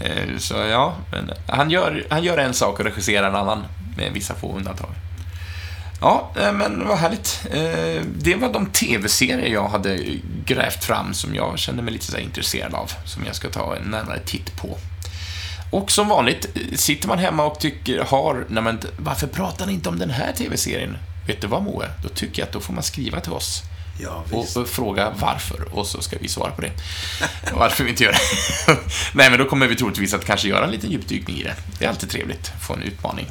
[0.00, 3.64] Eh, Så ja, men han gör, han gör en sak och regisserar en annan,
[3.96, 4.90] med vissa få undantag.
[6.00, 7.46] Ja, eh, men vad härligt.
[7.50, 9.98] Eh, Det var de tv-serier jag hade
[10.46, 13.82] grävt fram som jag kände mig lite så intresserad av, som jag ska ta en
[13.90, 14.78] närmare titt på.
[15.70, 19.72] Och som vanligt, eh, sitter man hemma och tycker, har, nej men varför pratar ni
[19.72, 20.96] inte om den här tv-serien?
[21.26, 21.90] Vet du vad Moe?
[22.02, 23.62] Då tycker jag att då får man skriva till oss
[24.02, 26.70] ja, och, och fråga varför, och så ska vi svara på det.
[27.54, 28.78] varför vi inte gör det.
[29.14, 31.54] nej, men då kommer vi troligtvis att kanske göra en liten djupdykning i det.
[31.78, 33.26] Det är alltid trevligt, få en utmaning.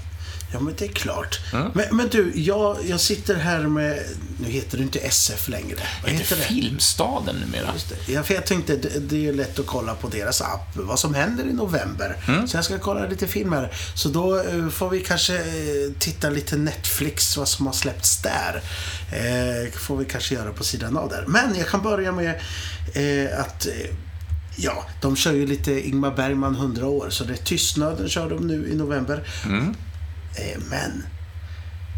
[0.51, 1.39] Ja, men det är klart.
[1.53, 1.71] Mm.
[1.73, 3.99] Men, men du, jag, jag sitter här med...
[4.41, 5.77] Nu heter det inte SF längre.
[6.03, 6.41] Vad heter det?
[6.41, 7.73] Filmstaden numera?
[7.73, 8.13] Just det.
[8.13, 10.99] Ja, för jag tänkte, det, det är ju lätt att kolla på deras app, vad
[10.99, 12.15] som händer i november.
[12.27, 12.47] Mm.
[12.47, 13.73] Så jag ska kolla lite filmer.
[13.95, 18.61] Så då eh, får vi kanske eh, titta lite Netflix, vad som har släppts där.
[19.11, 21.25] Eh, får vi kanske göra på sidan av där.
[21.27, 22.39] Men jag kan börja med
[23.39, 23.67] att
[24.61, 28.47] Ja, de kör ju lite Ingmar Bergman 100 år, så det är Tystnaden kör de
[28.47, 29.23] nu i november.
[29.45, 29.75] Mm.
[30.35, 31.05] Eh, men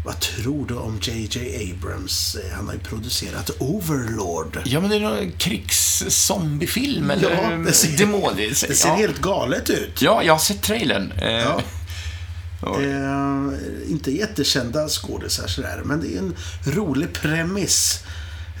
[0.04, 2.34] vad tror du om JJ Abrams?
[2.34, 4.58] Eh, Han har ju producerat Overlord.
[4.64, 8.32] Ja, men det är någon krigszombiefilm eller Ja, det ser- demon.
[8.36, 8.94] Det ser ja.
[8.94, 10.02] helt galet ut.
[10.02, 11.12] ja, jag har sett trailern.
[11.12, 11.60] Eh, Ja.
[12.60, 18.00] och- Eh, inte jättekända skådisar sådär, men det är en rolig premiss,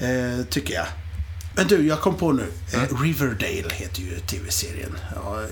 [0.00, 0.86] eh, tycker jag.
[1.54, 2.46] Men du, jag kom på nu.
[2.74, 2.84] Mm.
[2.86, 4.98] Eh, Riverdale heter ju tv-serien.
[5.14, 5.48] Ja, eh,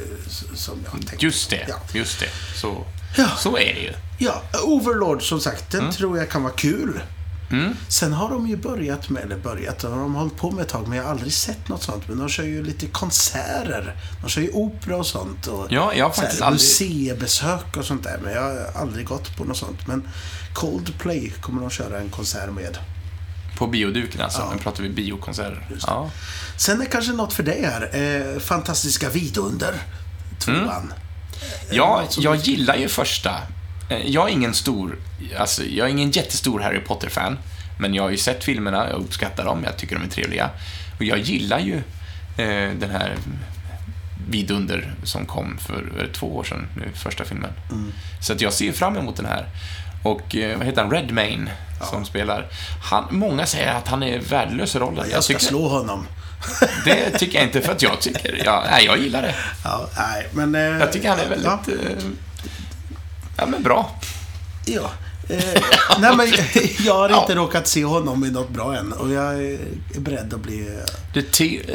[0.54, 1.26] som jag tänkte.
[1.26, 1.74] Just det, Ja.
[1.92, 2.28] just det.
[2.61, 2.85] Så,
[3.16, 3.29] Ja.
[3.38, 3.92] så är det ju.
[4.18, 7.01] Ja, Overlord som sagt, den tror jag kan vara kul.
[7.51, 7.77] Mm.
[7.88, 10.88] Sen har de ju börjat med, eller börjat, de har hållit på med ett tag,
[10.88, 12.09] men jag har aldrig sett något sånt.
[12.09, 13.96] Men de kör ju lite konserter.
[14.23, 15.46] De kör ju opera och sånt.
[15.46, 18.18] Och Ja, jag har faktiskt aldrig- Museibesök och sånt där.
[18.23, 19.87] Men jag har aldrig gått på något sånt.
[19.87, 20.09] Men
[20.55, 22.79] Coldplay kommer de köra en konsert med.
[23.59, 24.53] På bioduken alltså, Ja.
[24.57, 25.68] nu pratar vi biokonserter.
[25.87, 26.11] Ja.
[26.57, 27.90] Sen är kanske något för dig här.
[28.35, 29.75] Eh, Fantastiska vidunder.
[30.38, 30.59] Tvåan.
[30.61, 30.92] Mm.
[31.71, 33.37] Ja, jag gillar ju första.
[33.88, 34.97] Eh, Jag är ingen stor,
[35.38, 37.38] alltså jag är ingen jättestor Harry Potter-fan.
[37.79, 40.51] Men jag har ju sett filmerna, jag uppskattar dem, jag tycker de är trevliga.
[40.99, 41.77] Och jag gillar ju
[42.37, 43.16] eh, den här
[44.29, 47.51] vidunder som kom för två år sedan, nu, första filmen.
[47.71, 47.93] Mm.
[48.21, 49.47] Så att jag ser fram emot den här.
[50.03, 50.90] Och eh, vad heter han?
[50.90, 51.51] Redmayne,
[51.90, 52.47] som spelar.
[52.83, 55.07] Han, många säger att han är värdelös i rollen.
[55.11, 56.07] Jag ska tycker, slå honom.
[56.85, 58.42] Det tycker jag inte, för att jag tycker...
[58.44, 59.35] Ja, nej, jag gillar det.
[59.64, 60.55] Ja, nej, men...
[60.55, 61.46] eh, Jag tycker han är väldigt...
[61.46, 61.96] Ja, eh,
[63.37, 63.90] Ja, men bra.
[64.64, 64.90] ja.
[65.31, 65.62] Eh,
[66.01, 66.27] nej, men
[66.87, 67.38] jag har inte Ja.
[67.38, 68.93] råkat se honom i något bra än.
[68.93, 69.59] Och jag är
[69.99, 70.69] beredd att bli...
[70.69, 71.21] eh, The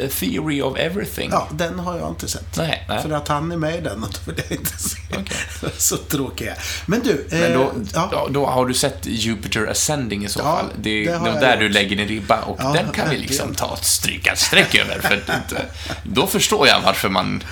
[0.02, 1.28] eh, Theory of Everything.
[1.32, 2.56] Ja, den har jag inte sett.
[2.56, 3.02] Nej, nej.
[3.02, 4.98] För att han är med i den och då vill jag inte se.
[5.10, 5.70] Okej.
[5.78, 6.62] Så tråkig jag är.
[6.86, 10.38] Men du, Men eh, då, ja, då, då har du sett Jupiter Ascending i så
[10.40, 10.66] Ja, fall.
[10.76, 11.60] Det, det det är jag där gjort.
[11.60, 15.00] du lägger din ribba och den kan vi liksom ta ett stryka ett streck över.
[15.00, 15.64] För att inte,
[16.02, 17.42] då förstår jag varför man,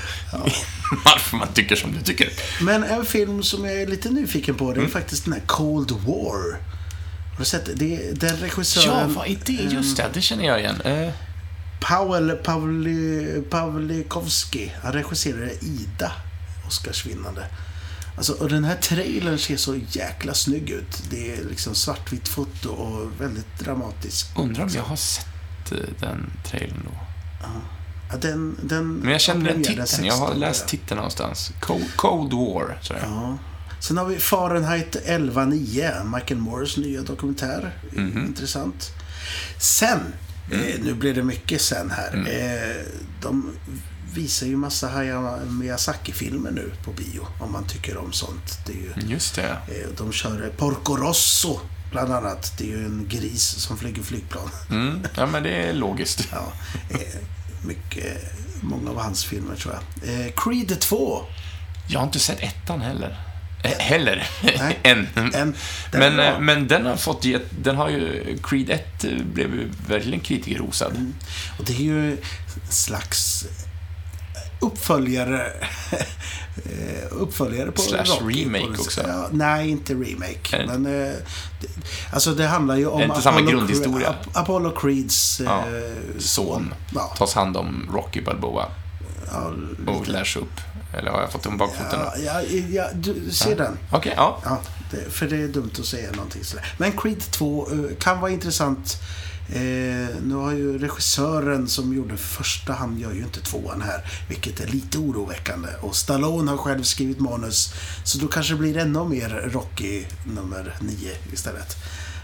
[1.04, 2.28] varför man tycker som du tycker.
[2.60, 4.90] Men en film som jag är lite nyfiken på, det är Mm.
[4.90, 6.60] faktiskt den här Cold War.
[7.32, 7.96] Har du sett det?
[8.08, 8.98] är Den regissören...
[8.98, 9.52] Ja, vad är det?
[9.52, 10.80] Just det, det känner jag igen.
[10.80, 11.10] Eh,
[11.80, 14.72] Powell Pavli, Pavlikovski.
[14.82, 16.12] Han regisserade Ida,
[16.66, 17.46] Oscarsvinnande.
[18.16, 21.02] Alltså, och den här trailern ser så jäkla snygg ut.
[21.10, 24.26] Det är liksom svartvitt foto och väldigt dramatisk.
[24.36, 26.98] undrar om jag har sett eh, den trailern då.
[28.10, 30.04] Ja, den, den Men jag känner den titeln.
[30.06, 30.40] Jag har 16.
[30.40, 31.50] läst titeln någonstans.
[31.60, 33.08] Cold, Cold War, tror jag.
[33.10, 33.38] Ja.
[33.80, 37.72] Sen har vi Fahrenheit 11.9, Michael Moores nya dokumentär.
[37.92, 38.26] Mhm.
[38.26, 38.90] Intressant.
[39.58, 39.98] Sen,
[40.52, 40.66] Mm.
[40.68, 42.26] eh, nu blir det mycket sen här.
[42.28, 42.84] Eh,
[43.22, 43.50] de
[44.14, 48.58] visar ju massa Hayao Miyazaki-filmer nu på bio, om man tycker om sånt.
[48.66, 49.42] Det är ju, Just det.
[49.48, 52.52] eh, de kör Porco Rosso, bland annat.
[52.58, 54.48] Det är ju en gris som flyger flygplan.
[54.70, 56.28] Mm, ja, men det är logiskt.
[56.32, 56.52] Ja,
[56.90, 56.98] eh,
[57.64, 60.10] mycket, många av hans filmer tror jag.
[60.10, 61.24] Eh, Creed 2.
[61.88, 63.18] Jag har inte sett ettan heller.
[63.64, 64.28] Eh, heller.
[64.58, 64.78] Nej.
[64.82, 65.08] Än.
[65.16, 65.54] En, den
[65.92, 69.54] Men, är eh, men den har fått ge, den har ju, Creed 1 eh, blev
[69.54, 70.90] ju verkligen kritikerrosad.
[70.90, 71.14] Mm.
[71.58, 72.18] Och det är ju en
[72.70, 73.46] slags
[74.66, 75.46] uppföljare
[76.64, 79.00] eh, uppföljare på Slash Rocky, remake på också.
[79.08, 80.56] Ja, nej, inte remake.
[80.56, 81.12] Är Men, eh,
[81.60, 81.68] det,
[82.12, 84.08] alltså det handlar ju om Det är inte samma Apollo grundhistoria.
[84.10, 85.64] Cre- Ap- Apollo Creeds eh, Ja,
[86.18, 88.66] Son Ja, tas hand om Rocky Balboa
[89.32, 89.52] ja,
[89.86, 90.60] och lärs upp.
[90.98, 92.00] Eller har jag fått om bakfoten?
[92.00, 93.78] ja, ja, ja, du ser den.
[93.92, 94.38] Okej, ja.
[94.44, 94.58] Ja,
[94.90, 96.74] det, för det är dumt att säga någonting sådär.
[96.78, 98.96] Men Creed 2 eh, kan vara intressant.
[99.48, 104.04] Eh, nu har ju regissören som gjorde första, han gör ju inte tvåan här.
[104.28, 105.68] Vilket är lite oroväckande.
[105.80, 107.74] Och Stallone har själv skrivit manus.
[108.04, 111.76] Så då kanske det blir ännu mer Rocky nummer 9 istället.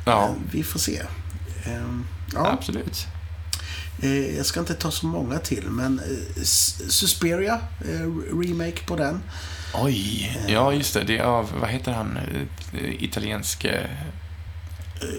[0.04, 1.02] Ja, Men vi får se.
[1.64, 1.83] Eh,
[2.35, 3.06] ja, absolut.
[4.02, 8.96] eh, jag ska inte ta så många till, men eh, S- Suspiria, eh, remake på
[8.96, 9.22] den.
[9.74, 11.04] Oj, ja just det.
[11.04, 13.87] Det är av, vad heter han, eh, italienske...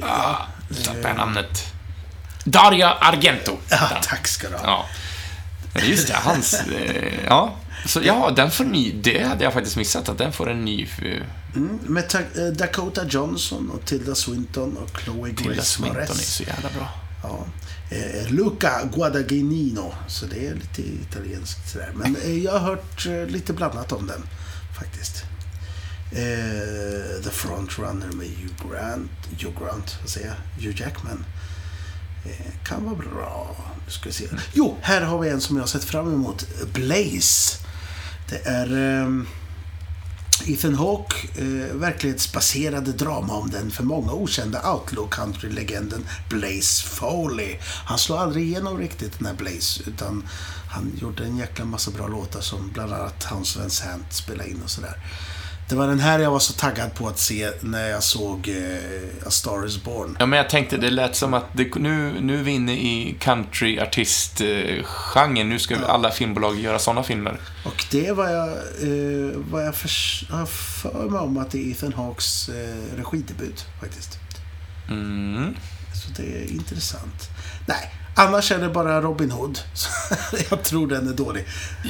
[0.02, 0.36] Ah,
[0.86, 1.74] tappade jag namnet.
[2.44, 3.58] Dario Argento.
[3.70, 4.62] Ja, tack ska du ha.
[5.74, 5.82] Ja.
[5.84, 6.54] Just det, hans...
[6.54, 7.56] Eh, ja.
[7.86, 8.92] Så ja, den får ny...
[9.04, 10.88] Det hade jag faktiskt missat, att den får en ny...
[11.02, 11.22] eh,
[11.56, 16.34] Mm, med eh, Dakota Johnson och Tilda Swinton och Chloe Tilda Grace Swinton är Moretz.
[16.36, 16.90] så jävla bra.
[17.24, 17.46] Ja.
[17.90, 21.92] Eh, Luca Guadagnino, så det är lite italienskt sådär.
[21.96, 24.22] Men eh, jag har hört eh, lite blandat om den,
[24.80, 25.24] faktiskt.
[27.24, 30.64] The Frontrunner med Hugh Grant, Hugh Grant, vad säger jag?
[30.64, 31.26] Hugh Jackman.
[32.26, 33.56] Eh, kan vara bra.
[33.86, 34.28] Nu ska vi se.
[34.54, 36.46] Jo, här har vi en som jag har sett fram emot.
[36.74, 37.58] Blaze.
[38.30, 39.02] Det är...
[39.02, 39.24] eh,
[40.48, 47.58] Ethan Hawke, eh, verklighetsbaserade drama om den för många okända outlaw country-legenden Blaze Foley.
[47.86, 50.28] Han slår aldrig igenom riktigt den här Blaze, utan
[50.70, 54.70] han gjorde en jäkla massa bra låtar som bland annat Hans Vincent spelade in och
[54.70, 54.96] sådär.
[55.72, 59.28] Det var den här jag var så taggad på att se när jag såg eh,
[59.28, 60.18] A Star Is Born.
[60.20, 63.16] Ja, men jag tänkte, det lät som att det, nu, nu är vi inne i
[63.20, 65.50] countryartist-genren.
[65.50, 67.40] Nu ska alla filmbolag göra sådana filmer.
[67.66, 68.56] Och det var jag, eh,
[69.36, 69.88] vad jag för,
[70.48, 74.20] för mig om att det är Ethan Hawkes eh, regidebut faktiskt.
[74.90, 75.56] Mm.
[75.94, 77.30] Så det är intressant.
[77.66, 79.60] Nej, annars är det bara Robin Hood.
[80.50, 81.46] Jag tror den är dålig.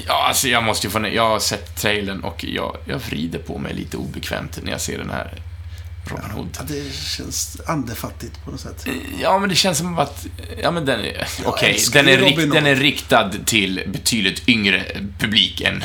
[0.08, 3.40] Ja, alltså jag måste ju få ner- Jag har sett trailern och jag, jag vrider
[3.40, 5.42] på mig lite obekvämt när jag ser den här
[6.06, 6.58] Robin Hood.
[6.60, 8.86] Ja, det känns andefattigt på något sätt.
[9.22, 10.26] Ja, men det känns som att...
[10.62, 11.28] Ja, men den är...
[11.46, 14.86] Okej, älskar den, är rikt, den är riktad till betydligt yngre
[15.20, 15.84] publik än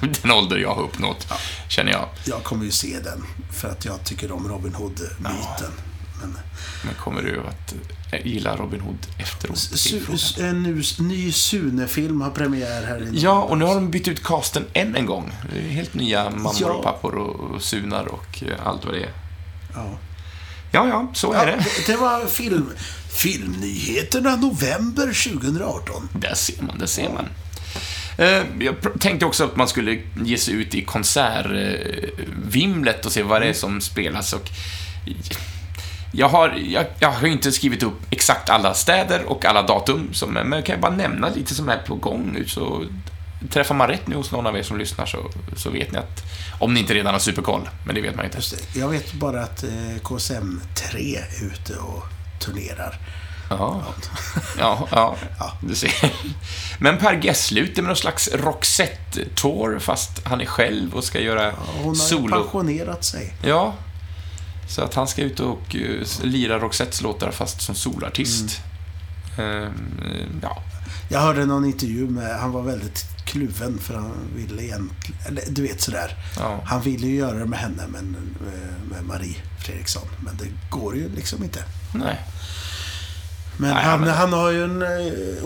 [0.22, 1.26] den ålder jag har uppnått,
[1.68, 2.08] känner jag.
[2.24, 5.72] Jag kommer ju se den för att jag tycker om Robin Hood-myten.
[6.20, 6.38] Men
[6.86, 7.74] Men kommer du att
[8.12, 9.58] eh, gilla Robin Hood efteråt?
[9.58, 10.00] su,
[10.40, 10.62] en
[10.98, 14.96] ny Sune-film har premiär här i Ja, och nu har de bytt ut casten än
[14.96, 15.32] en gång.
[15.52, 16.72] Det är helt nya mammor Ja.
[16.72, 19.10] och pappor och, sunar och eh, allt vad det är.
[19.74, 19.98] Ja.
[20.72, 21.64] Ja, ja, så är Ja, det.
[21.86, 22.70] det, var film,
[23.08, 26.08] filmnyheterna november 2018.
[26.12, 27.28] Där ser man, där ser man.
[28.18, 33.42] Eh, Jag tänkte också att man skulle ge sig ut i konsertvimlet och se vad
[33.42, 34.32] det är som spelas.
[34.32, 34.48] Och
[36.16, 40.32] Jag har, jag, jag har inte skrivit upp exakt alla städer och alla datum, som,
[40.32, 42.84] men jag kan bara nämna lite som är på gång nu, så
[43.50, 45.18] träffar man rätt nu hos någon av er som lyssnar så,
[45.56, 46.22] så vet ni att,
[46.60, 48.36] om ni inte redan har superkoll, men det vet man inte.
[48.38, 48.78] Just det.
[48.80, 52.04] Jag vet bara att eh, KSM 3 är ute och
[52.40, 52.98] turnerar.
[53.50, 53.82] Ja,
[54.58, 55.52] ja, ja, Ja.
[55.60, 56.12] du ser.
[56.78, 61.52] Men Per Gessle ute med någon slags Roxette-tour, fast han är själv och ska göra
[61.76, 62.36] Hon har solo.
[62.36, 63.34] pensionerat sig.
[63.42, 63.74] Ja,
[64.68, 68.60] så att han ska ut och uh, lira Roxettes låtar fast som solartist.
[69.38, 70.62] Ehm, ja,
[71.08, 75.62] Jag hörde någon intervju med, han var väldigt kluven för han ville egentligen, eller du
[75.62, 76.14] vet sådär.
[76.38, 76.60] ja.
[76.64, 80.08] Han ville ju göra det med henne, men eh, med Marie Fredriksson.
[80.20, 81.64] Men det går ju liksom inte.
[81.92, 82.20] Nej.
[83.58, 84.88] Men, Nej, han, men- han har ju en, eh,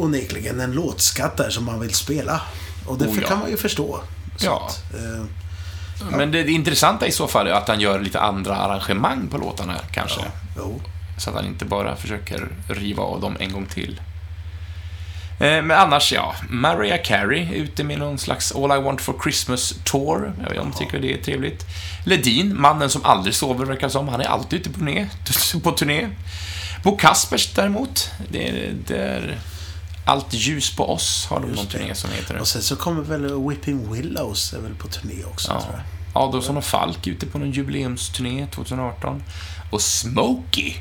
[0.01, 2.43] onekligen en låtskatt där som han vill spela.
[2.87, 3.29] Och det Oh, ja.
[3.29, 4.01] kan man ju förstå.
[4.37, 4.69] Så Ja.
[4.71, 5.25] Att, eh,
[6.11, 9.75] Men det intressanta i så fall är att han gör lite andra arrangemang på låtarna
[9.93, 10.21] kanske.
[10.57, 10.81] jo.
[11.19, 14.01] Så att han inte bara försöker riva av dem en gång till.
[15.41, 16.35] Eh, Men annars, ja.
[16.49, 20.33] Mariah Carey är ute med någon slags All I Want For Christmas Tour.
[20.39, 21.67] Jag vet inte om tycker det är trevligt.
[22.05, 24.09] Ledin, mannen som aldrig sover verkar som.
[24.09, 25.07] Han är alltid ute på turné.
[25.63, 26.09] På turné.
[26.83, 29.39] Bo Kaspers däremot, det är, det är
[30.11, 32.37] Allt ljus på oss har de någon turné som heter.
[32.39, 35.61] Och sen så kommer väl Whipping Willows är väl på turné också, Ja.
[35.61, 36.23] tror jag.
[36.23, 39.23] Adolfsson och Falk ute på någon jubileumsturné 2018.
[39.71, 40.75] Och Smokey.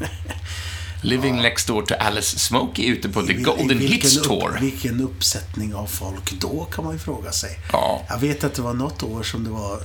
[1.02, 4.58] Living next door to Alice Smokey ute på The I- i Golden Hits upp- Tour.
[4.60, 7.58] Vilken uppsättning av folk då, kan man ju fråga sig.
[7.72, 8.02] Ja.
[8.08, 9.80] Jag vet att det var något år som det var...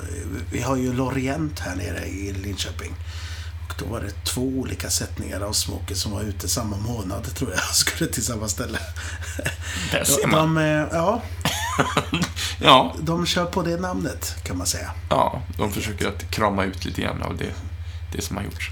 [0.52, 2.94] Vi har ju Lorient här nere i Linköping.
[3.68, 7.52] Och då var det två olika sättningar av Smokey som var ute samma månad, tror
[7.52, 7.64] jag.
[7.76, 8.80] Skulle till samma ställe.
[9.92, 10.56] Där ser man.
[10.56, 11.22] de, eh, ja,
[12.62, 14.92] Ja, de kör på det namnet, kan man säga.
[15.10, 17.52] ja, de försöker att krama ut lite grann av det,
[18.12, 18.72] det som har gjorts.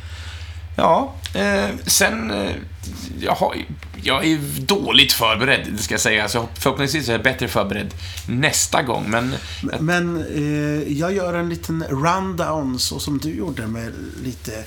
[0.75, 2.31] Ja, eh, sen...
[2.31, 2.55] Eh,
[3.19, 3.55] jag, har,
[4.03, 6.29] jag är dåligt förberedd, det ska jag säga.
[6.29, 7.93] Så förhoppningsvis är jag bättre förberedd
[8.27, 9.35] nästa gång, men...
[9.79, 13.91] Men eh, jag gör en liten rundown så som du gjorde med
[14.23, 14.57] lite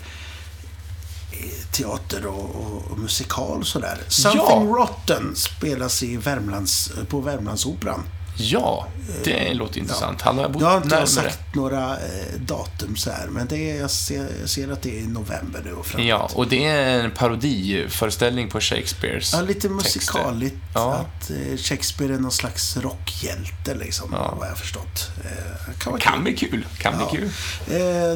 [1.33, 3.99] eh, teater och, och, och musikal sådär.
[4.09, 8.03] Something Rotten spelas i Värmlands, på Värmlandsoperan.
[8.41, 8.87] Ja,
[9.25, 10.23] det låter intressant.
[10.23, 11.07] Han har bott Jag har inte närmare.
[11.07, 14.99] sagt några eh, datum så här, men det är, jag, ser, jag ser att det
[14.99, 16.07] är i november nu och framåt.
[16.07, 20.57] Ja, och det är en parodiföreställning på Shakespeares Ja, lite musikaligt.
[20.75, 20.95] Ja.
[20.95, 24.35] Att eh, Shakespeare är någon slags rockhjälte, liksom, Ja.
[24.39, 25.11] vad jag har förstått.
[25.25, 26.67] Eh, kan vara Kan bli kul.
[26.79, 27.11] Kan Ja.
[27.11, 27.31] bli kul.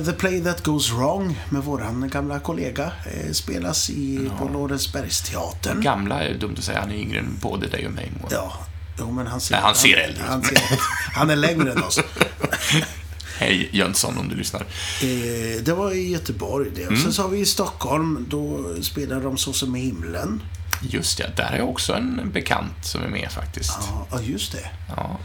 [0.04, 2.92] The Play That Goes Wrong med våran gamla kollega
[3.32, 5.80] spelas i, på Lorensbergsteatern.
[5.80, 6.80] Gamla är dumt att säga.
[6.80, 8.12] Han är yngre än både dig och mig.
[8.30, 8.52] Ja,
[8.98, 10.28] jo, men han ser, Nej, han ser äldre ut.
[10.28, 10.58] Han, ser,
[11.14, 12.00] han är längre än oss.
[13.38, 14.60] Hej Jönsson om du lyssnar.
[14.60, 16.82] Eh, det var i Göteborg det.
[16.82, 17.02] Mm.
[17.02, 20.42] Sen så har vi i Stockholm, då spelar de Så som i himlen.
[20.82, 23.72] Just ja, där är också en bekant som är med faktiskt.
[24.10, 24.70] Ja, just det.
[24.96, 25.18] Ja.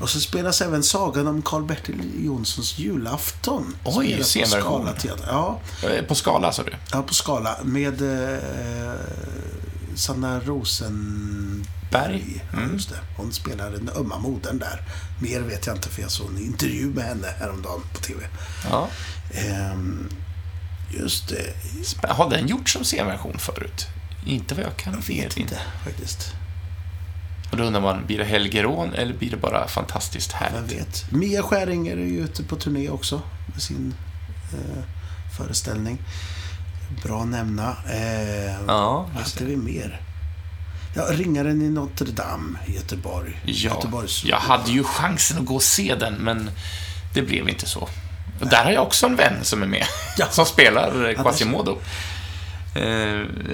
[0.00, 3.76] Och så spelas även Sagan om Karl-Bertil Jonssons julafton.
[3.84, 4.88] Oj, scenversion.
[5.26, 6.72] Ja, Eh, På skala, sa du?
[6.92, 7.56] ja, på Skala.
[7.62, 8.38] Med eh,
[9.94, 11.66] Sanna Rosenberg.
[11.92, 12.44] Berg.
[12.52, 12.96] Ja, just det.
[13.16, 14.82] Hon spelar den ömma modern där.
[15.22, 18.20] Mer vet jag inte för jag såg en intervju med henne häromdagen på TV.
[18.70, 18.88] Ja.
[19.34, 20.08] Ehm,
[20.90, 22.08] just det.
[22.08, 23.86] Har den gjorts som scenversion förut?
[24.26, 26.32] Inte vad jag kan Jag vet inte faktiskt.
[27.50, 30.72] Och då undrar man, blir det Helge Rån eller blir det bara fantastiskt Vem härligt?
[30.80, 31.12] vet.
[31.12, 33.94] Mia Skäringer är ju ute på turné också med sin
[34.52, 34.82] eh,
[35.36, 35.98] föreställning.
[37.04, 37.76] Bra att nämna.
[37.90, 40.00] Eh, Ja, vad hade vi mer?
[40.94, 43.40] Ja, Ringaren i Notre Dame i Göteborg.
[43.44, 46.50] Ja, Göteborgs jag hade ju chansen att gå och se den, men
[47.14, 47.88] det blev inte så.
[48.40, 49.86] Och där har jag också en vän som är med,
[50.18, 50.26] Ja.
[50.30, 51.78] som spelar Quasimodo.
[52.74, 52.82] Eh,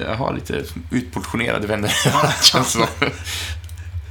[0.01, 1.93] Jag har lite utportionerade vänner,
[2.43, 2.87] känns som.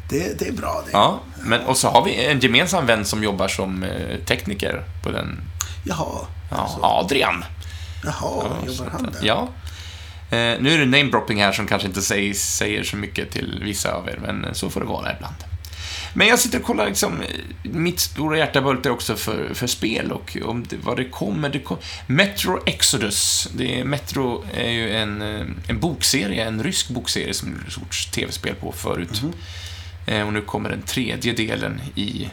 [0.10, 0.92] Det, det är bra det.
[0.92, 5.12] Ja, men, och så har vi en gemensam vän som jobbar som eh, tekniker på
[5.12, 5.40] den.
[5.84, 6.26] Jaha.
[6.52, 7.46] Ja, Adrian.
[8.04, 9.20] Jaha, Ja, jobbar han där?
[9.22, 9.48] Ja.
[10.30, 13.92] Eh, nu är det namedropping här som kanske inte säger, säger så mycket till vissa
[13.92, 15.36] av er, men så får det vara ibland.
[16.14, 17.28] Men jag sitter och kollar liksom, eh,
[17.64, 21.50] mitt stora hjärta bultar också för, för spel och om det, vad det kommer.
[21.50, 23.50] Det kom, Metro Exodus.
[23.54, 28.06] Det är, Metro är ju en, eh, en bokserie, en rysk bokserie som det gjorts
[28.06, 29.22] tv-spel på förut.
[30.08, 32.30] Eh, och nu kommer den tredje delen i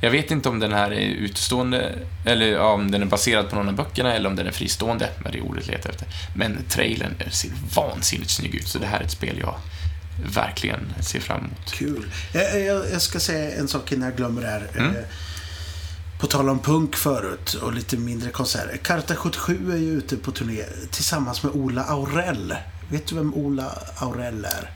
[0.00, 1.92] jag vet inte om den här är utstående,
[2.24, 5.32] eller om den är baserad på någon av böckerna, eller om den är fristående, men
[5.32, 6.06] det är ordet jag letar efter.
[6.34, 9.54] Men trailern ser vansinnigt snygg ut, så det här är ett spel jag
[10.34, 11.72] verkligen ser fram emot.
[11.72, 12.06] Kul.
[12.32, 14.66] Jag, jag, jag ska säga en sak innan jag glömmer det här.
[14.76, 14.96] Mm.
[14.96, 15.02] Eh,
[16.20, 18.76] På tal om punk förut och lite mindre konserter.
[18.76, 22.54] Karta 77 är ju ute på turné tillsammans med Ola Aurell.
[22.90, 24.70] Vet du vem Ola Aurell är?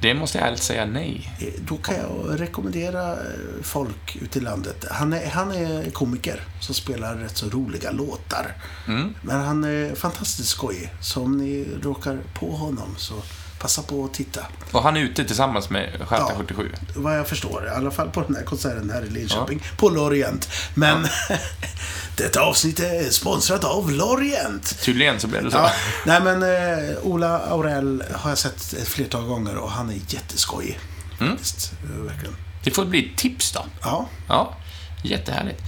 [0.00, 1.30] Det måste jag ärligt säga nej.
[1.40, 3.18] Eh, Då kan jag rekommendera eh,
[3.62, 4.84] folk ute i landet.
[4.90, 8.54] Han är, han är komiker som spelar rätt så roliga låtar.
[8.88, 9.14] Mm.
[9.22, 10.90] Men han är fantastiskt skojig.
[11.00, 13.14] Så om ni råkar på honom så
[13.60, 14.46] passa på att titta.
[14.72, 16.34] Och han är ute tillsammans med Skärta Ja.
[16.38, 16.72] 77.
[16.96, 19.62] Vad jag förstår, i alla fall på den här konserten här i Linköping.
[19.76, 20.48] På Lorient.
[20.74, 21.06] Men
[22.16, 24.80] detta avsnitt är sponsrat av Lorient.
[24.82, 25.56] Tydligen så blev det så.
[25.56, 25.70] Ja,
[26.06, 30.80] nej men eh, Ola Aurell har jag sett ett flertal gånger och han är jätteskojig.
[31.20, 31.32] Mm.
[31.36, 31.72] Faktiskt.
[31.84, 32.36] Eh, Verkligen.
[32.64, 33.64] Det får bli ett tips då.
[33.82, 34.08] Ja.
[34.28, 34.56] Ja,
[35.02, 35.60] jättehärligt.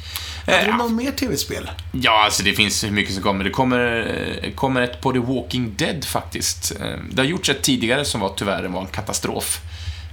[0.46, 1.70] Har Eh, du något mer tv-spel?
[1.92, 3.44] Ja, alltså det finns hur mycket som kommer.
[3.44, 4.06] Det kommer,
[4.42, 6.72] eh, kommer ett på The Walking Dead faktiskt.
[6.80, 9.60] Eh, Det har gjorts ett tidigare som var tyvärr var en katastrof.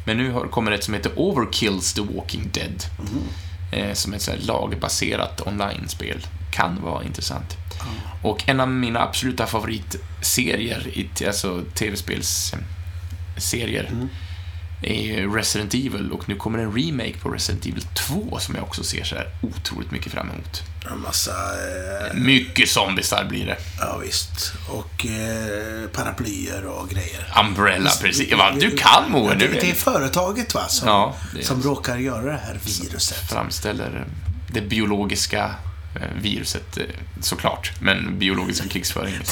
[0.05, 2.83] Men nu kommer ett som heter Overkills The Walking Dead.
[3.71, 6.25] Eh, Som är ett så här lagbaserat online-spel.
[6.51, 7.57] Kan vara intressant.
[8.23, 13.91] Och en av mina absoluta favoritserier, alltså tv-spelsserier,
[14.81, 18.83] är Resident Evil och nu kommer en remake på Resident Evil 2 som jag också
[18.83, 20.63] ser så här otroligt mycket fram emot.
[20.91, 21.31] En massa...
[21.31, 23.57] Eh, Mycket zombiesar blir det.
[23.79, 24.53] ja, visst.
[24.69, 27.33] Och eh, paraplyer och grejer.
[27.45, 28.33] Umbrella, precis.
[28.33, 31.97] Va, du kan Moe Ja, det, det är företaget va, som, Ja, är- som råkar
[31.97, 33.29] göra det här viruset.
[33.29, 34.05] Framställer
[34.53, 35.55] det biologiska
[35.95, 36.83] eh, viruset, eh,
[37.21, 37.71] såklart.
[37.81, 39.21] Men biologiska krigföringen.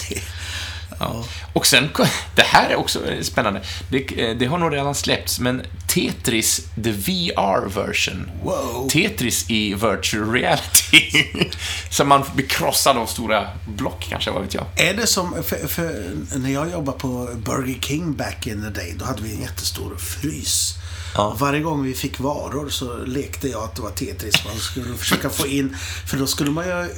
[1.00, 1.26] Ja.
[1.54, 1.90] Och sen,
[2.36, 3.62] det här är också spännande.
[3.90, 8.32] Det, eh, det har nog redan släppts, men Tetris, the VR-version.
[8.44, 8.90] Wow.
[8.90, 11.24] Tetris i virtual reality.
[11.90, 14.66] Så man blir krossad av stora block, kanske, vad vet jag.
[14.76, 18.96] Är det som, för, för när jag jobbade på Burger King back in the day,
[19.00, 20.74] då hade vi en jättestor frys.
[21.16, 21.36] Ja.
[21.40, 24.46] Varje gång vi fick varor så lekte jag att det var Tetris.
[24.46, 25.78] Man skulle försöka få in,
[26.08, 26.90] för då skulle man ju,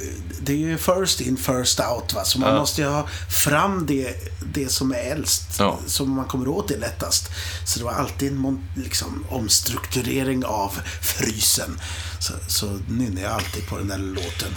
[0.42, 2.24] det är ju first in, first out va.
[2.24, 2.58] Så man Ja.
[2.58, 4.14] måste ju ha fram det,
[4.54, 5.78] det som är äldst, Ja.
[5.86, 7.30] som man kommer åt det lättast.
[7.66, 11.80] Så det var alltid en liksom, omstrukturering av frysen.
[12.20, 14.54] Så, så nynnar jag alltid på den där låten.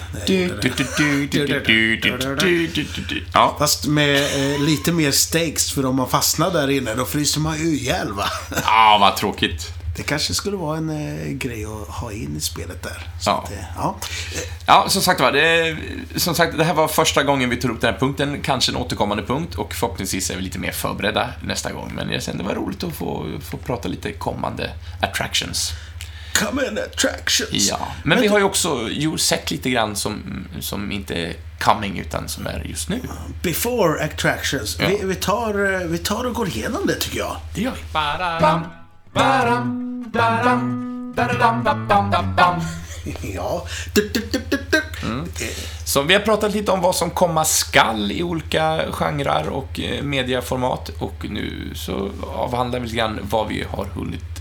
[3.59, 7.57] Fast med eh, lite mer stakes, för om man fastnar där inne, då fryser man
[7.57, 8.25] ju ihjäl va?
[8.65, 9.73] Ja, vad tråkigt.
[9.95, 13.07] Det kanske skulle vara en eh, grej att ha in i spelet där.
[13.19, 13.43] Så ja.
[13.43, 13.95] Att, eh, ja.
[14.67, 15.31] ja, som sagt var.
[15.31, 15.77] Det,
[16.15, 18.41] som sagt, det här var första gången vi tog upp den här punkten.
[18.41, 21.91] Kanske en återkommande punkt och förhoppningsvis är vi lite mer förberedda nästa gång.
[21.95, 25.73] Men jag kände det var roligt att få, få prata lite kommande attractions.
[26.33, 27.69] Come in attractions.
[27.69, 30.23] Ja, men vi har ju också ju sett lite grann som,
[30.59, 32.99] som inte är coming, utan som är just nu.
[33.41, 34.77] Before attractions.
[34.79, 34.87] Ja.
[34.87, 37.37] Vi, vi, tar, eh, vi tar och går igenom det tycker jag.
[37.55, 37.77] Det gör vi.
[43.35, 43.65] Ja.
[43.93, 45.07] Du, du, du, du.
[45.07, 45.27] Mm.
[45.85, 50.03] Så vi har pratat lite om vad som komma skall i olika genrer och eh,
[50.03, 54.32] mediaformat och nu så avhandlar vi lite grann vad vi har hunnit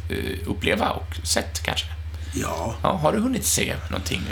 [0.47, 1.87] uppleva och sett kanske.
[2.35, 2.75] Ja.
[2.83, 4.23] Ja, har du hunnit se någonting?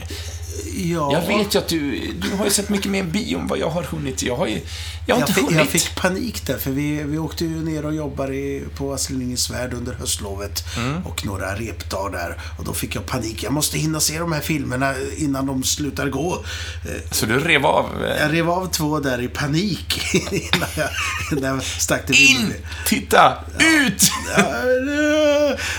[0.77, 1.13] ja.
[1.13, 3.71] Jag vet ju att du, du har ju sett mycket mer bio än vad jag
[3.71, 4.23] har hunnit.
[4.23, 4.61] Jag har ju,
[5.07, 5.57] jag har Jag inte hunnit.
[5.57, 9.39] jag fick panik där, för vi, vi åkte ju ner och jobbade i, på Astrid
[9.51, 11.07] Värld under höstlovet Mm.
[11.07, 12.41] och några repdagar där.
[12.59, 13.43] Och då fick jag panik.
[13.43, 16.45] Jag måste hinna se de här filmerna innan de slutar gå.
[16.85, 18.05] Eh, Så du rev av...
[18.05, 20.01] eh, Jag rev av två där i panik
[20.33, 20.89] innan jag,
[21.33, 22.55] innan jag stack till In!
[22.87, 23.33] Titta!
[23.59, 24.03] Ut!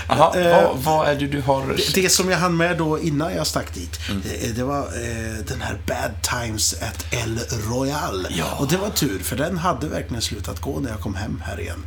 [0.08, 1.66] Jaha, Eh, vad, vad är det du har...
[1.66, 4.22] Det, det som jag hann med då innan jag stack dit, Mm.
[4.22, 8.26] det, det var eh, den här Bad Times at El Royal.
[8.30, 8.44] Ja.
[8.58, 11.60] Och det var tur, för den hade verkligen slutat gå när jag kom hem här
[11.60, 11.86] igen.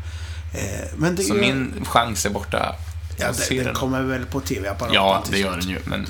[0.54, 2.76] Eh, men det Så ju- min chans är borta.
[3.18, 4.96] Ja, den, den kommer väl på TV-apparaten.
[4.96, 6.02] Ja, det gör den ju, men...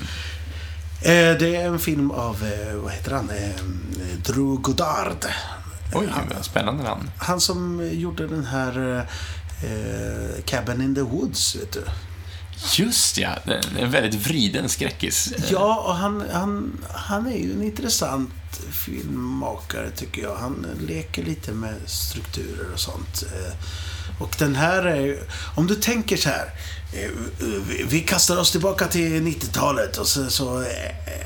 [1.02, 3.62] Eh, det är en film av, eh, vad heter han, eh,
[4.26, 5.26] Drew Goddard.
[5.94, 7.10] Oj, han, spännande namn.
[7.18, 9.06] han som gjorde den här
[9.66, 11.84] eh, Cabin in the Woods, vet du.
[12.78, 13.36] Just ja,
[13.80, 15.34] en väldigt vriden skräckis.
[15.52, 18.30] Ja, och han, han, han är ju en intressant
[18.72, 20.36] filmmakare tycker jag.
[20.36, 23.24] Han leker lite med strukturer och sånt.
[23.24, 23.54] Eh,
[24.20, 25.20] Och den här är ju-
[25.56, 26.50] om du tänker så här.
[26.94, 27.10] eh,
[27.88, 30.68] vi- kastar oss tillbaka till 90-talet och så, så eh,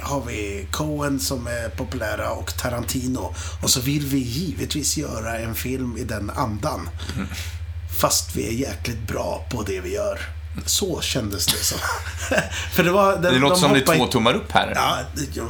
[0.04, 3.34] har vi Coen som är populära och Tarantino.
[3.62, 6.90] Och så vill vi givetvis göra en film i den andan.
[8.00, 10.20] Fast vi är jäkligt bra på det vi gör.
[10.66, 11.78] Så kändes det som.
[12.72, 13.18] För det var...
[13.18, 14.72] Det låter som det är två tummar upp här.
[14.76, 15.48] Ja, det- ja,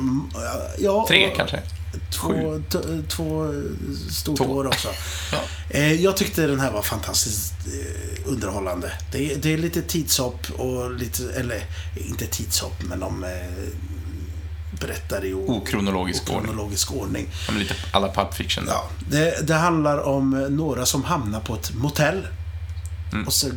[0.79, 1.59] ja, Tre kanske?
[2.11, 2.61] Två,
[3.09, 3.53] två
[4.11, 4.87] stortår också.
[5.31, 5.37] Ja.
[5.69, 8.91] Eh, jag tyckte den här var fantastiskt eh, underhållande.
[9.11, 11.63] Det är, det är lite tidshopp och lite, eller
[11.95, 13.23] inte tidshopp, men de...
[13.23, 13.29] Eh,
[14.81, 16.37] berättar i o- Okronologisk ordning.
[16.39, 17.27] okronologisk ordning.
[17.45, 18.63] Som lite alla Pulp Fiction.
[18.67, 22.27] Ja, det, det handlar om några som hamnar på ett motell.
[23.13, 23.27] Mm.
[23.27, 23.47] Och så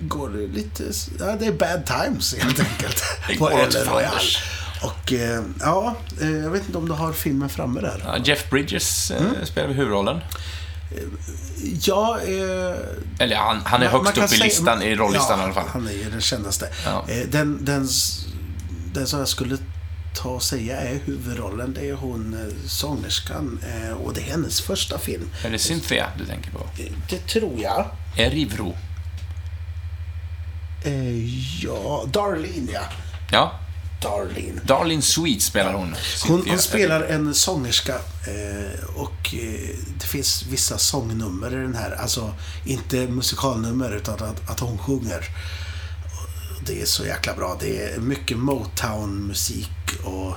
[0.00, 0.84] går det lite...
[1.18, 3.02] Ja, det är bad times helt enkelt.
[3.28, 4.38] Det på går åt fanders.
[4.82, 8.02] Och eh, ja, eh, jag vet inte om du har filmen framme där.
[8.06, 9.46] Ja, Jeff Bridges eh, Mm.
[9.46, 10.20] spelar huvudrollen.
[11.80, 12.76] Ja, eh,
[13.18, 15.44] Eller han, han är Man- man högst kan upp i listan, i rollistan ja, i
[15.44, 15.68] alla fall.
[15.72, 16.68] han är ju den kändaste.
[16.84, 17.04] Ja.
[17.30, 17.88] Den, den,
[18.92, 19.58] den som jag skulle
[20.14, 23.60] ta och säga är huvudrollen, det är hon eh, sångerskan.
[23.62, 25.30] eh, Och det är hennes första film.
[25.44, 26.58] Är det Cynthia du tänker på?
[26.78, 27.86] Eh, Det tror jag.
[28.16, 28.74] Erivro.
[31.62, 32.80] Ja, Darlene ja.
[33.30, 33.52] Ja,
[34.02, 34.60] Darlene.
[34.64, 35.94] Darlene Sweet spelar hon.
[36.28, 37.94] Hon, hon spelar en sångerska
[38.96, 39.34] och
[39.98, 41.90] det finns vissa sångnummer i den här.
[41.90, 42.34] Alltså
[42.64, 45.24] inte musikalnummer utan att, att hon sjunger.
[46.66, 47.56] Det är så jäkla bra.
[47.60, 49.70] Det är mycket Motown-musik
[50.04, 50.36] och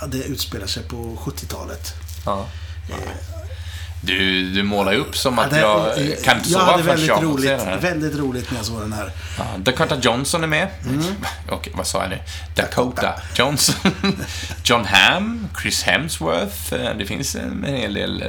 [0.00, 1.94] ja, det utspelar sig på 70-talet.
[2.26, 2.46] Ja.
[4.04, 5.56] Du, du målar ju upp som att Ja,
[5.96, 7.78] det- jag eh, kan inte jag sova hade förrän väldigt jag roligt, den här.
[7.78, 9.12] väldigt roligt när jag såg den här.
[9.38, 10.68] Ja, Dakota Johnson är med.
[11.48, 12.18] Okej, vad sa jag nu?
[12.54, 13.90] Dakota Johnson.
[14.64, 16.74] John Hamm, Chris Hemsworth.
[16.74, 18.28] Eh, Det finns en hel del eh,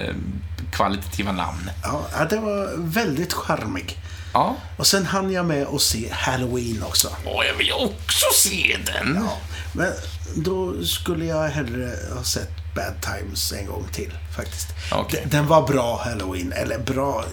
[0.71, 1.69] kvalitativa namn.
[1.83, 3.97] Ja, ja, det var väldigt charmig.
[4.33, 4.55] Ja.
[4.77, 7.09] Och sen hann jag med att se Halloween också.
[7.25, 9.15] Åh, jag vill också se den.
[9.25, 9.37] Ja,
[9.73, 9.91] men
[10.35, 14.67] då skulle jag hellre ha sett Bad Times en gång till faktiskt.
[14.91, 15.19] Okej.
[15.21, 17.25] Den- Den var bra Halloween, eller bra.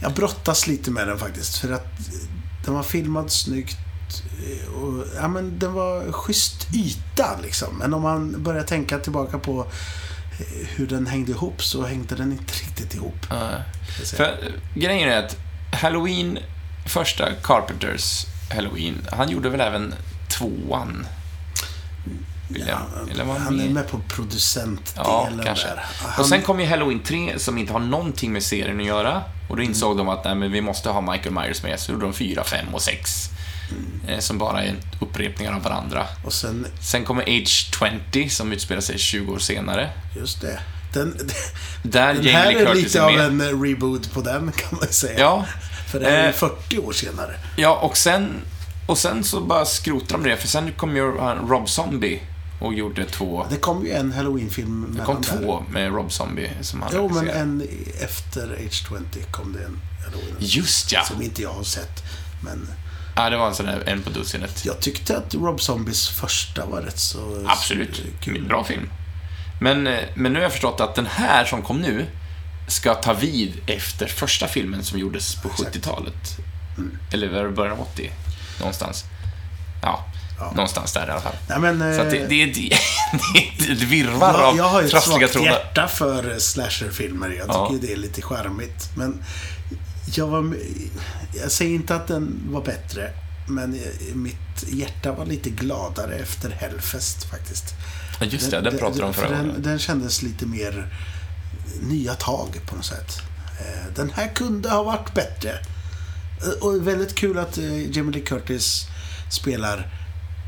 [0.00, 1.86] Jag brottas lite med den faktiskt för att
[2.64, 3.76] den var filmad snyggt.
[4.46, 7.78] eh, Och, ja, men den var schysst yta liksom.
[7.78, 9.66] Men om man börjar tänka tillbaka på
[10.40, 13.26] eh, hur den hängde ihop så hängde den inte riktigt ihop.
[14.04, 14.16] Säga.
[14.16, 15.36] För eh, grejen är att
[15.72, 16.38] Halloween,
[16.86, 19.94] första Carpenters Halloween, han gjorde väl även
[20.28, 21.06] tvåan?
[23.26, 23.88] Var han är med?
[23.90, 25.66] på producentdelen Ja, kanske.
[25.68, 25.84] där.
[26.02, 29.22] Och Han, sen kom ju Halloween 3 som inte har någonting med serien att göra.
[29.48, 32.04] Och då insåg de att nej, men vi måste ha Michael Myers med, så gjorde
[32.04, 33.30] de 4, 5 och 6.
[34.08, 36.06] Eh, Som bara är upprepningar av varandra.
[36.24, 37.70] och sen, Sen kommer Age
[38.12, 39.90] 20 som utspelar sig 20 år senare.
[40.16, 40.60] just det.
[40.92, 41.18] Den,
[41.82, 44.88] Där Den här är Curtis lite är av en eh, reboot på den kan man
[44.88, 45.18] säga.
[45.20, 45.44] Ja,
[45.90, 46.34] För det är Eh.
[46.34, 47.34] 40 år senare.
[47.56, 48.34] ja och, sen,
[48.86, 52.20] och sen så bara skrotar de det, för sen kom ju han, Rob Zombie
[52.60, 53.46] och gjorde två...
[53.50, 55.38] Det kom ju en Halloween-film Det kom där.
[55.38, 57.68] två med Rob Zombie som han Jo, men en
[58.00, 58.96] efter Age 20
[59.30, 60.36] kom det en Halloween.
[60.38, 61.02] Just ja!
[61.04, 62.02] Som inte jag har sett.
[62.40, 62.68] Men
[63.16, 63.30] ja!
[63.30, 64.64] Det var en sån där en på dussinet.
[64.64, 68.02] jag tyckte att Rob Zombies första var rätt så Absolut.
[68.20, 68.44] kul.
[68.48, 68.88] Bra film.
[69.62, 72.06] Men, eh, men nu har jag förstått att den här som kom nu
[72.68, 75.76] ska ta vid efter första filmen som gjordes på Exakt.
[75.76, 76.36] 70-talet.
[77.12, 78.10] Eller var det början av 80?
[78.58, 79.04] Någonstans.
[79.82, 80.06] Ja,
[80.38, 80.52] Ja.
[80.54, 81.34] någonstans där i alla fall.
[81.48, 82.72] Nej, men, Så att det, eh, det, är- det,
[83.68, 85.50] är ett virrvarr av jag har ju ett svagt trådar.
[85.50, 87.28] hjärta för eh, slasherfilmer.
[87.30, 87.78] Jag tycker Ja.
[87.80, 88.90] det är lite charmigt.
[88.96, 89.24] Men
[90.14, 90.54] jag var...
[91.42, 93.10] Jag säger inte att den var bättre.
[93.48, 97.64] Men eh, mitt hjärta var lite gladare efter Hellfest faktiskt.
[98.26, 100.94] Just det, den pratade de om för förra den, den kändes lite mer
[101.80, 103.18] nya tag på något sätt.
[103.60, 105.50] Eh, Den här kunde ha varit bättre.
[106.42, 108.86] Eh, Och väldigt kul att eh, Jamie Lee Curtis
[109.30, 109.90] spelar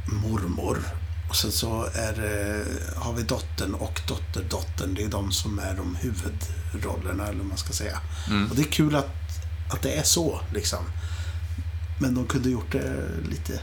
[0.06, 0.78] mormor.
[1.28, 2.14] Och sen så är,
[2.96, 4.94] har vi dottern och dotterdottern.
[4.94, 7.98] Det är de som är de huvudrollerna, eller vad man ska säga.
[8.28, 8.50] Mm.
[8.50, 9.10] Och det är kul att,
[9.70, 10.78] att det är så, liksom.
[12.00, 12.96] Men de kunde gjort det
[13.30, 13.60] lite...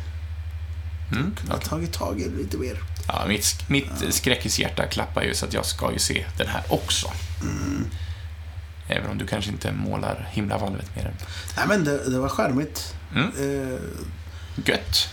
[1.12, 1.70] Mm, Kunde ha okej.
[1.70, 2.84] tagit tag i det lite mer.
[3.14, 7.12] Ja, mitt mitt skräckishjärta klappar ju så att jag ska ju se den här också.
[7.42, 7.88] Mm.
[8.88, 11.14] Även om du kanske inte målar himlavalvet med den.
[11.58, 12.94] Nej, men det, det var charmigt.
[13.16, 13.28] Mm.
[13.28, 13.80] Eh,
[14.66, 15.10] Gött.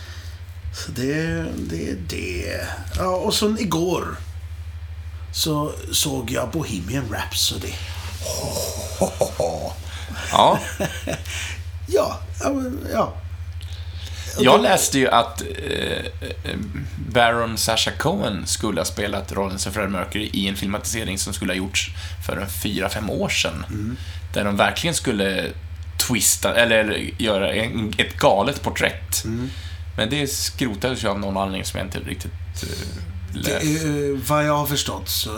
[0.73, 2.67] Så det, det är det.
[2.97, 4.17] Ja, och så igår
[5.31, 7.73] så såg jag Bohemian Rhapsody.
[10.31, 10.59] Ja,
[11.87, 13.13] Ja, ja, men, ja.
[14.43, 16.05] Jag läste ju att eh,
[16.47, 16.57] eh,
[17.13, 21.51] Baron Sasha Cohen skulle ha spelat rollen som Freddie Mercury i en filmatisering som skulle
[21.51, 21.89] ha gjorts
[22.25, 23.65] för fyra, fem år sedan.
[23.69, 23.97] Mm.
[24.33, 25.45] Där de verkligen skulle
[26.07, 29.23] twista, eller göra en, ett galet porträtt.
[29.25, 29.49] Mm.
[29.97, 32.31] Men det skrotades ju av någon anledning som jag inte riktigt
[32.63, 32.69] eh,
[33.33, 33.85] Det, läst.
[33.85, 35.29] eh, vad jag har förstått så...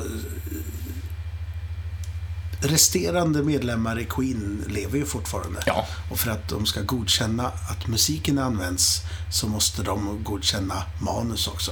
[2.61, 5.63] Resterande medlemmar i Queen lever ju fortfarande.
[5.65, 9.01] Ja, Och för att de ska godkänna att musiken används
[9.31, 11.71] så måste de godkänna manus också.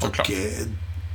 [0.00, 0.28] Såklart.
[0.28, 0.66] Och eh,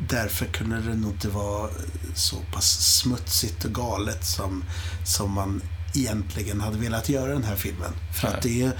[0.09, 1.69] därför kunde det nog inte vara
[2.15, 4.63] så pass smutsigt och galet som,
[5.05, 5.61] som man
[5.93, 7.91] egentligen hade velat göra den här filmen.
[8.13, 8.37] För Nej.
[8.37, 8.71] att det är...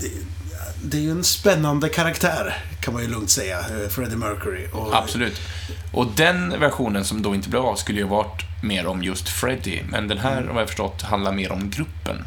[0.00, 0.12] Det,
[0.82, 4.66] det är ju en spännande karaktär, kan man ju lugnt säga, eh, Freddie Mercury.
[4.72, 5.40] Och, Absolut.
[5.92, 9.82] Och den versionen som då inte blev av skulle ju varit mer om just Freddie.
[9.90, 10.50] Men den här, Mm.
[10.50, 12.24] om jag förstått, handlar mer om gruppen.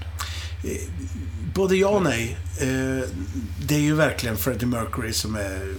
[1.54, 2.38] Både ja och nej.
[2.62, 3.10] Eh,
[3.68, 5.74] Det är ju verkligen Freddie Mercury som är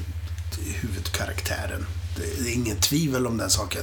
[0.80, 1.86] huvudkaraktären.
[2.16, 3.82] Det är ingen tvivel om den saken.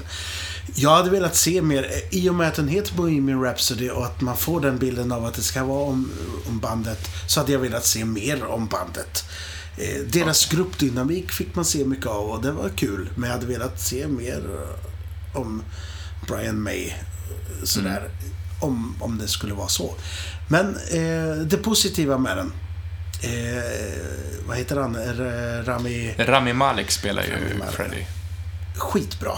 [0.76, 4.06] Jag hade velat se mer, eh, i och med att den heter Bohemian Rhapsody och
[4.06, 6.12] att man får den bilden av att det ska vara om,
[6.50, 9.26] om bandet, så hade jag velat se mer om bandet.
[9.78, 13.48] Eh, Deras gruppdynamik fick man se mycket av och det var kul, men jag hade
[13.48, 14.38] velat se mer
[15.34, 15.64] eh, om
[16.28, 16.88] Brian May.
[16.88, 16.94] eh,
[17.64, 18.10] Sådär.
[18.60, 19.96] Om, om det skulle vara så.
[20.48, 22.54] Men eh, det positiva med den.
[23.22, 23.64] Eh,
[24.48, 24.96] vad heter han?
[24.96, 26.16] R- Rami...
[26.18, 27.74] Rami Malek spelar ju Rami Malek.
[27.76, 28.08] Freddie.
[28.78, 29.32] Skitbra.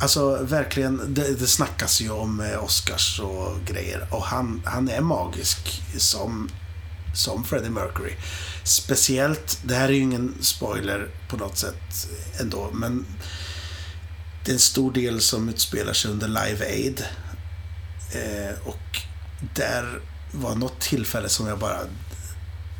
[0.00, 4.06] Alltså verkligen, det, det snackas ju om eh, Oscars och grejer.
[4.10, 6.50] Och han, han är magisk som,
[7.14, 8.12] som Freddie Mercury.
[8.64, 12.08] Speciellt, det här är ju ingen spoiler på något sätt
[12.40, 13.06] ändå, men
[14.44, 17.04] det är en stor del som utspelar sig under Live Aid.
[18.12, 18.98] Eh, och
[19.54, 20.00] där
[20.32, 21.78] var något tillfälle som jag bara...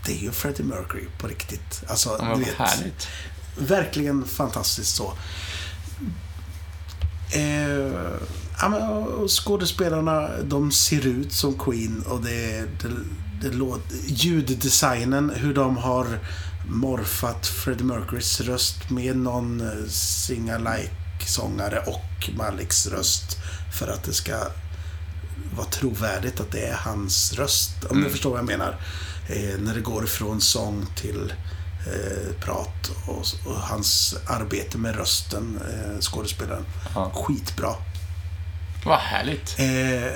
[0.07, 1.83] Det är ju Freddie Mercury på riktigt.
[1.87, 3.09] Alltså, Ja, du vet, härligt.
[3.59, 5.13] verkligen fantastiskt så.
[7.33, 7.93] Eh,
[8.61, 12.89] ja, men, skådespelarna, de ser ut som Queen och det, det,
[13.43, 13.97] det låter...
[14.07, 16.07] Ljuddesignen, hur de har
[16.69, 23.39] morfat Freddie Mercurys röst med någon eh, singa-like-sångare och Maliks röst
[23.79, 24.37] för att det ska
[25.57, 27.85] vara trovärdigt att det är hans röst.
[27.85, 28.05] Om Mm.
[28.05, 28.77] du förstår vad jag menar.
[29.29, 31.33] Eh, när det går från sång till
[31.87, 36.65] eh, prat och, och hans arbete med rösten, eh, skådespelaren.
[36.95, 37.11] Ja.
[37.15, 37.75] Skitbra.
[38.85, 39.57] Vad härligt.
[39.59, 40.13] Eh,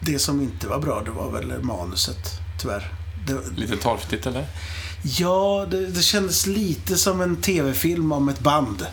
[0.00, 2.92] det som inte var bra, det var väl manuset, tyvärr.
[3.26, 4.46] Det, Lite torftigt, eller?
[5.02, 8.86] ja, det, det kändes lite som en tv-film om ett band.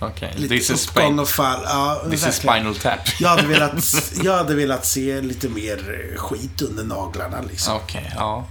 [0.00, 0.34] Okej.
[0.36, 1.60] Lite This, is, uppgång och fall.
[1.64, 2.34] Ja, this is.
[2.34, 2.98] Spinal Tap.
[3.20, 7.76] Jag hade, velat, jag hade velat se lite mer skit under naglarna liksom.
[7.76, 8.46] Okej, ja.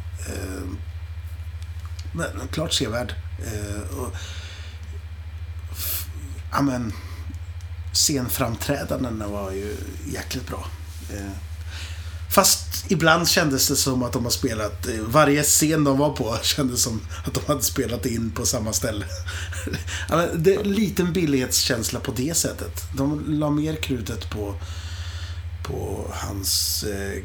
[2.14, 3.14] Men klart sevärd.
[3.46, 4.16] Eh, och,
[5.72, 6.06] f-
[6.52, 6.94] ja, men,
[7.94, 9.76] scenframträdandena var ju
[10.14, 10.66] jäkligt bra.
[11.14, 11.32] Eh,
[12.30, 16.38] fast ibland kändes det som att de har spelat, eh, varje scen de var på
[16.44, 19.06] kändes som att de hade spelat in på samma ställe.
[20.10, 22.84] ja, men, det är en liten billighetskänsla på det sättet.
[22.98, 24.56] De la mer krutet på,
[25.64, 27.24] på hans eh,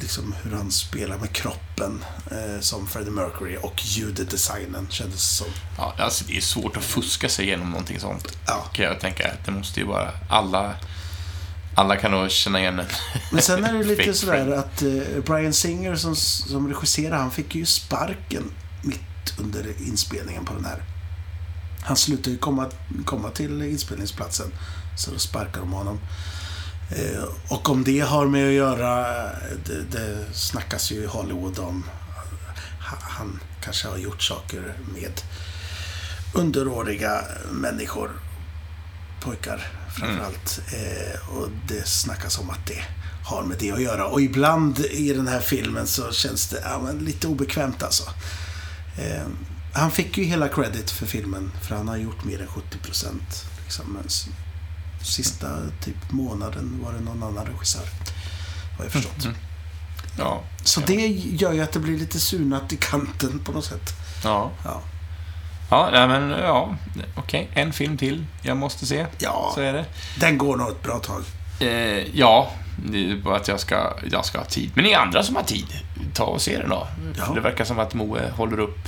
[0.00, 5.46] liksom hur han spelar med kroppen eh, som Freddie Mercury och ljuddesignen kändes som.
[5.76, 5.94] ja.
[5.98, 8.38] Alltså, det är svårt att fuska sig igenom någonting sånt.
[8.46, 8.64] Ja.
[8.72, 9.32] Kan jag tänka.
[9.44, 10.74] Det måste ju vara alla...
[11.78, 12.86] Alla kan nog känna igen en
[13.32, 17.54] Men sen är det lite sådär att eh, Brian Singer som, som regisserar, han fick
[17.54, 18.50] ju sparken
[18.82, 20.82] mitt under inspelningen på den här.
[21.82, 22.70] Han slutade ju komma,
[23.04, 24.52] komma till inspelningsplatsen,
[24.96, 26.00] så då sparkade de honom.
[26.90, 29.04] Eh, och om det har med att göra,
[29.64, 35.20] det, det snackas ju i Hollywood om, eh, han kanske har gjort saker med
[36.34, 38.10] underåriga människor,
[39.20, 40.60] pojkar framförallt.
[40.72, 41.38] Mm.
[41.38, 42.84] och det snackas om att det
[43.24, 44.06] har med det att göra.
[44.06, 48.10] Och ibland i den här filmen så känns det ja, men lite obekvämt alltså.
[48.98, 49.26] Eh,
[49.72, 53.46] han fick ju hela credit för filmen, för han har gjort mer än 70 procent.
[53.64, 53.98] Liksom.
[55.06, 55.46] Sista
[55.84, 57.82] typ månaden var det någon annan regissör,
[58.78, 59.24] har jag förstått.
[59.24, 59.36] Mm.
[60.18, 60.42] Ja.
[60.64, 63.92] Så det gör ju att det blir lite surnat i kanten på något sätt.
[64.24, 64.50] Ja.
[64.64, 64.80] Ja,
[65.70, 66.74] Ja, men ja.
[67.14, 69.06] Okej, en film till jag måste se.
[69.18, 69.84] ja Så är det.
[70.20, 71.22] den går nog ett bra tag.
[71.60, 72.50] Eh, ja,
[72.90, 74.70] det är bara att jag ska, jag ska ha tid.
[74.74, 75.66] Men ni andra som har tid,
[76.14, 76.88] ta och se den då.
[77.18, 77.32] Ja.
[77.34, 78.78] Det verkar som att Moe håller upp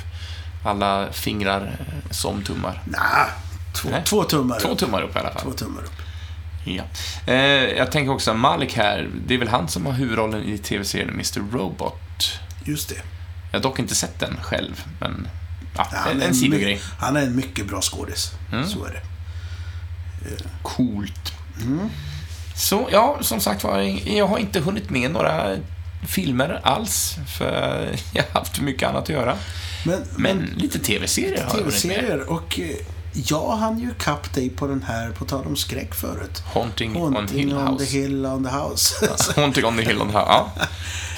[0.64, 2.82] alla fingrar eh, som tummar.
[2.86, 3.26] Nja,
[3.74, 4.02] två, Nej.
[4.04, 4.78] två tummar Två upp.
[4.78, 5.42] tummar upp i alla fall.
[5.42, 5.92] Två tummar upp.
[6.64, 6.82] Ja.
[7.26, 7.36] Eh,
[7.76, 11.40] jag tänker också Malik här, det är väl han som har huvudrollen i tv-serien Mr.
[11.52, 12.40] Robot.
[12.64, 13.02] Just det.
[13.50, 15.28] Jag har dock inte sett den själv, men
[15.76, 16.80] ja, en, en sidogrej.
[16.98, 18.32] Han är en mycket bra skådis.
[18.52, 18.68] Mm.
[18.68, 19.02] Så är det.
[20.62, 21.32] Coolt.
[21.62, 21.88] Mm.
[22.54, 23.78] Så, ja, som sagt var,
[24.08, 25.56] jag har inte hunnit med några
[26.08, 29.36] filmer alls, för jag har haft mycket annat att göra.
[29.84, 32.20] Men, Men lite tv-serier har jag hunnit med.
[32.20, 32.76] och eh,
[33.12, 36.42] jag hann ju kapp dig på den här, på tal om skräck förut.
[36.54, 38.94] Haunting, on Haunting Hill on the hill on the house.
[39.36, 40.18] Haunting on the Hill on House.
[40.26, 40.52] Ja.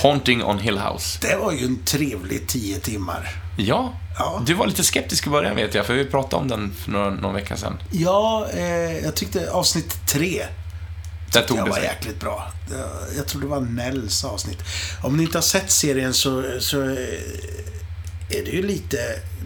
[0.02, 1.18] Haunting on Hill House.
[1.22, 3.42] det var ju en trevlig tio timmar.
[3.56, 4.42] Ja, Ja.
[4.46, 7.10] du var lite skeptisk i början vet jag, för vi pratade om den för några,
[7.10, 7.82] någon vecka sedan.
[7.90, 10.42] Ja, eh, jag tyckte avsnitt tre
[11.32, 11.86] Där tog jag det var sig.
[11.86, 12.52] jäkligt bra.
[13.16, 14.58] Jag tror det var Nells avsnitt.
[15.02, 16.96] Om ni inte har sett serien så, så
[18.30, 18.96] är det ju lite...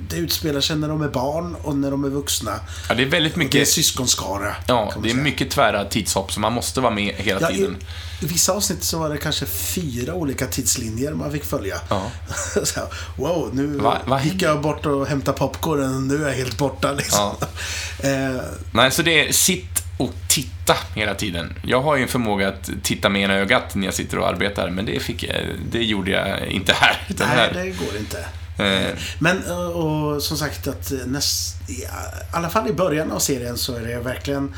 [0.09, 2.61] Det utspelar sig när de är barn och när de är vuxna.
[2.89, 4.55] Ja, det är väldigt Och det är mycket, syskonskara.
[4.67, 7.77] ja, det är mycket tvära tidshopp, så man måste vara med hela Ja, i, tiden.
[8.23, 11.77] I vissa avsnitt så var det kanske fyra olika tidslinjer man fick följa.
[11.89, 12.11] Ja.
[12.65, 12.81] så
[13.17, 16.59] wow, nu Va- vad gick jag bort och hämtade popcorn och nu är jag helt
[16.59, 16.93] borta.
[16.93, 17.31] Liksom.
[18.03, 21.55] eh, Nej, så det är sitt och titta hela tiden.
[21.63, 24.71] Jag har ju en förmåga att titta med ena ögat när jag sitter och arbetar,
[24.71, 25.25] men det, fick
[25.73, 27.07] det gjorde jag inte här.
[27.09, 28.25] Nej, här det går inte.
[28.59, 31.85] Eh, Men eh, och som sagt att eh, näst, i
[32.33, 34.55] alla fall i början av serien så är det verkligen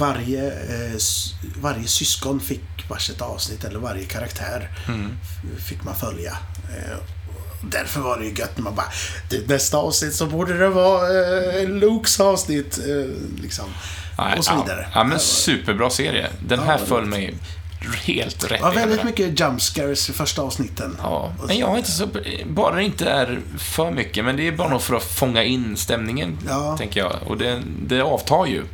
[0.00, 0.96] varje, eh,
[1.60, 6.36] varje syskon fick varsitt avsnitt eller varje karaktär f- fick man följa.
[6.76, 6.96] Eh,
[7.70, 8.86] Därför var det ju gött när man bara,
[9.30, 11.08] det nästa avsnitt så borde det vara
[11.60, 12.78] eh, Lukes avsnitt.
[12.78, 13.64] Eh, liksom.
[14.18, 14.62] nej, och så ja.
[14.62, 14.88] vidare.
[14.94, 16.26] Ja, men superbra serie.
[16.46, 17.34] Den här Ja, föll mig
[17.92, 20.96] helt rätt Det var väldigt mycket jump scares i första avsnitten.
[21.02, 22.08] Ja, men jag har inte så...
[22.46, 25.76] Bara det inte är för mycket, men det är bara nog för att fånga in
[25.76, 26.76] stämningen, Ja.
[26.78, 27.12] tänker jag.
[27.26, 28.64] Och det, det avtar ju.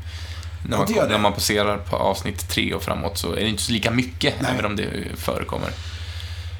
[0.68, 1.08] När man, det.
[1.08, 4.34] när man passerar på avsnitt tre och framåt så är det inte så lika mycket,
[4.40, 4.50] Nej.
[4.54, 4.86] även om det
[5.16, 5.70] förekommer.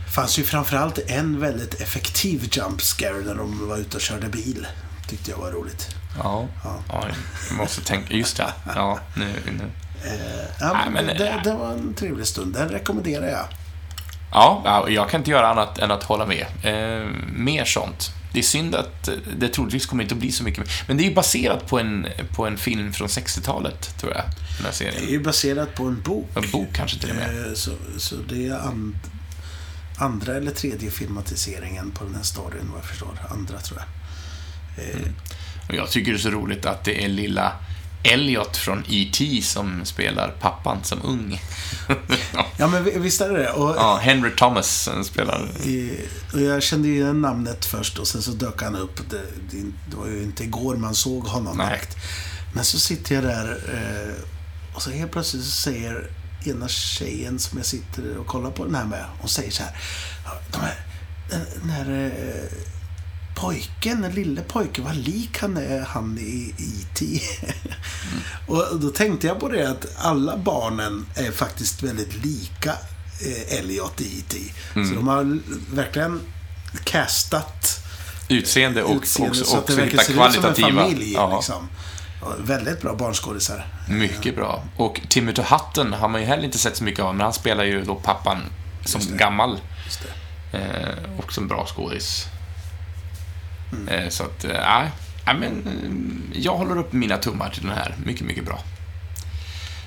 [0.07, 4.28] Det fanns ju framförallt en väldigt effektiv jump scare när de var ute och körde
[4.28, 4.66] bil.
[5.09, 5.88] Tyckte jag var roligt.
[6.18, 6.76] Ja, Ja.
[6.88, 7.05] ja
[7.48, 8.14] jag måste tänka...
[8.14, 8.53] Just det.
[8.74, 9.26] Ja, nu...
[9.46, 9.70] nu.
[10.05, 12.55] Eh, ja, Nej, men det, eh, det var en trevlig stund.
[12.55, 13.44] Den rekommenderar jag.
[14.32, 16.46] Ja, ja, jag kan inte göra annat än att hålla med.
[16.62, 18.11] Eh, mer sånt.
[18.32, 20.82] Det är synd att det troligtvis kommer inte att bli så mycket mer.
[20.88, 24.22] Men det är ju baserat på en, på en film från 60-talet, tror jag.
[24.24, 25.11] Den här Det är serien.
[25.12, 26.28] ju baserat på en bok.
[26.34, 27.57] En bok kanske till och med.
[27.59, 28.94] Så, så det är and,
[29.98, 33.18] andra eller tredje filmatiseringen på den här storyn, vad jag förstår.
[33.30, 33.78] Andra, tror
[34.76, 34.84] jag.
[34.84, 35.01] Eh,
[35.68, 37.53] Och jag tycker det är så roligt att det är lilla
[38.03, 39.40] Elliot från E.T.
[39.42, 41.40] som spelar pappan som ung.
[42.57, 43.51] Ja, men vi- visst är det det.
[43.51, 45.48] Och, ja, Henry Thomas som spelar...
[46.34, 49.01] och jag kände ju igen namnet först och sen så dök han upp.
[49.11, 51.66] Det, det, var ju inte igår man såg honom Nej.
[51.66, 51.96] direkt.
[52.55, 54.14] Men så sitter jag där eh,
[54.76, 56.11] och så helt plötsligt så säger
[56.44, 59.72] ena tjejen som jag sitter och kollar på den här med, hon säger så här.
[60.24, 60.74] "Ja, De här
[61.30, 62.59] den, den här eh,
[63.41, 67.20] pojken, den lille pojken, vad lik han är han i E.T.
[68.47, 72.70] och då tänkte jag på det att alla barnen är faktiskt väldigt lika
[73.20, 74.38] eh, Elliot i E.T.
[74.72, 75.41] Så de har
[75.74, 76.20] verkligen
[76.84, 77.80] castat
[78.28, 80.82] Utseende och utseende också, så att det också hitta en kvalitativa...
[80.82, 81.12] familj.
[81.12, 81.68] ja, Liksom.
[82.38, 83.66] Väldigt bra barnskådisar.
[83.88, 84.64] Mycket bra.
[84.76, 87.64] Och Timothy Hutton har man ju heller inte sett så mycket av, men han spelar
[87.64, 88.38] ju då pappan
[88.84, 89.59] som gammal.
[90.53, 92.26] Eh, och som bra skådis.
[93.72, 93.88] Mm.
[93.88, 94.86] Eh, så att, eh, ja.
[95.26, 95.52] ja, men
[96.32, 97.94] eh, jag håller upp mina tummar till den här.
[98.04, 98.60] Mycket, mycket bra.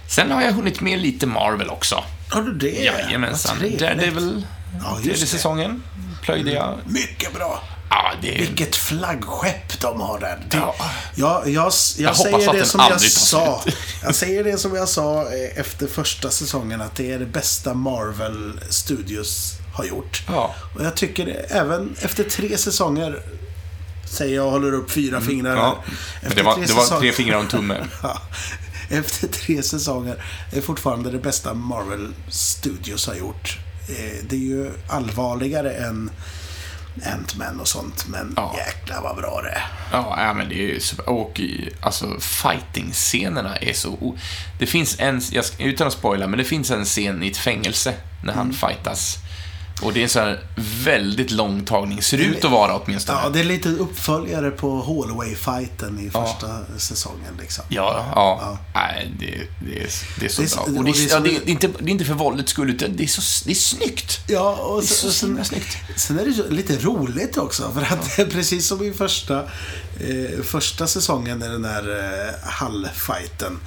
[0.07, 2.03] Sen har jag hunnit med lite Marvel också.
[2.29, 2.83] Har du det?
[2.83, 3.57] Jajamensan.
[3.79, 4.47] Daredevil,
[4.83, 5.27] Ja, tredje det.
[5.27, 5.83] säsongen,
[6.21, 6.77] plöjde jag.
[6.85, 7.63] Mycket bra.
[7.89, 8.31] Ja, det.
[8.31, 10.39] Vilket flaggskepp de har där.
[10.49, 10.75] Det, Ja.
[11.15, 13.63] jag, jag, jag, hoppas säger det som jag sa.
[14.03, 18.59] Jag säger det som jag sa efter första säsongen att det är det bästa Marvel
[18.69, 20.23] Studios har gjort.
[20.27, 20.55] Ja.
[20.75, 23.21] Och jag tycker även efter tre säsonger
[24.13, 25.51] säger jag och håller upp fyra fingrar.
[25.51, 25.63] Mm.
[25.63, 25.95] Ja, här.
[26.27, 27.77] men det var, tre det var tre fingrar och en tumme.
[28.03, 28.21] Ja,
[28.89, 33.57] efter tre säsonger är fortfarande det bästa Marvel Studios har gjort.
[33.89, 36.09] Eh, Det är ju allvarligare än
[37.05, 38.55] Ant-Man och sånt, men Ja.
[38.57, 39.63] jäklar vad bra det är.
[39.91, 41.09] Ja, ja, men det är ju super.
[41.09, 41.41] Och
[41.81, 44.17] alltså fighting-scenerna är så...
[44.59, 47.37] Det finns en, jag ska, utan att spoila, men det finns en scen i ett
[47.37, 47.93] fängelse
[48.23, 48.37] när Mm.
[48.37, 49.17] han fightas.
[49.83, 50.39] Och det är en sån här
[50.83, 53.19] väldigt lång tagning, ser det ut att vara åtminstone.
[53.23, 56.25] Ja, det är lite uppföljare på Hallway-fighten i Ja.
[56.25, 57.37] första säsongen.
[57.41, 57.63] Liksom.
[57.69, 58.57] Ja, ja.
[58.75, 59.25] Nej, det,
[59.65, 60.77] det, är, det är så Det så- bra.
[60.79, 62.95] och det, är så- ja, det, är inte, det är inte för våldets skull, utan
[62.95, 64.19] det är, så, det är snyggt.
[64.27, 65.77] Ja, och, så, så och sen, snyggt.
[65.95, 67.71] sen är det lite roligt också.
[67.73, 69.39] För att precis som i första,
[69.99, 73.59] eh, första säsongen i den här eh, hallfighten.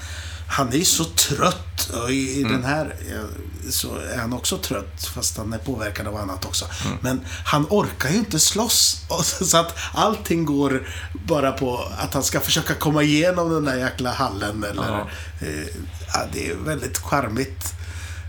[0.48, 1.90] Han är ju så trött.
[2.02, 2.52] Och i, i Mm.
[2.52, 5.04] den här eh, så är han också trött.
[5.14, 6.64] Fast han är påverkad av annat också.
[6.86, 6.98] Mm.
[7.00, 9.00] Men han orkar ju inte slåss.
[9.44, 10.88] Så att allting går
[11.26, 14.64] bara på att han ska försöka komma igenom den där jäkla hallen.
[14.64, 15.08] Eller, Ja.
[15.46, 15.66] eh,
[16.14, 17.74] ja, det är väldigt charmigt.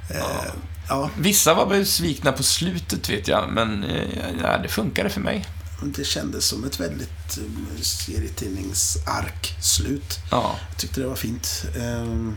[0.09, 0.51] Eh,
[0.89, 1.09] ja.
[1.17, 5.45] Vissa var besvikna på slutet, vet jag, men eh, ja, det funkade för mig.
[5.81, 7.43] Det kändes som ett väldigt eh,
[7.81, 10.19] serietidningsark-slut.
[10.31, 10.55] Ja.
[10.69, 11.65] Jag tyckte det var fint.
[11.75, 12.35] Ehm,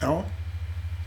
[0.00, 0.24] ja,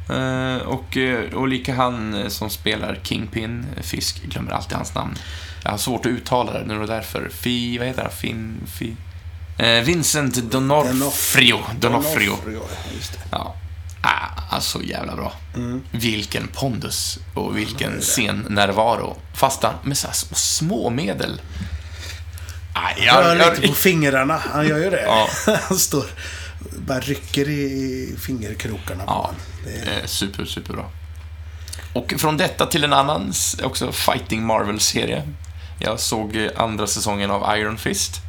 [0.10, 5.16] Eh, och, eh, och lika han som spelar Kingpin, Fisk, glömmer alltid hans namn.
[5.64, 7.30] Jag har svårt att uttala det, nu det därför.
[7.30, 8.12] Fi, vad heter han?
[8.12, 8.96] Fin, fi...
[9.86, 10.94] Vincent Donofrio.
[10.94, 11.60] Donofrio.
[11.80, 12.38] Donofrio,
[12.96, 13.20] just det.
[13.32, 13.56] Ja.
[14.08, 15.34] Ah, Alltså jävla bra.
[15.92, 19.18] Vilken pondus och vilken scennärvaro.
[19.34, 21.42] Fast han med så här små- medel.
[22.98, 24.42] Rör jag, lite på fingrarna.
[24.54, 25.02] Han gör ju det.
[25.02, 25.28] Ja.
[25.70, 26.06] Han står
[26.78, 29.32] bara rycker i fingerkrokarna ja,
[29.68, 30.84] är, eh, super, superbra.
[31.94, 33.34] Och från detta till en annan,
[33.64, 35.24] också Fighting Marvel-serie.
[35.80, 38.22] Jag såg eh, andra säsongen av Iron Fist.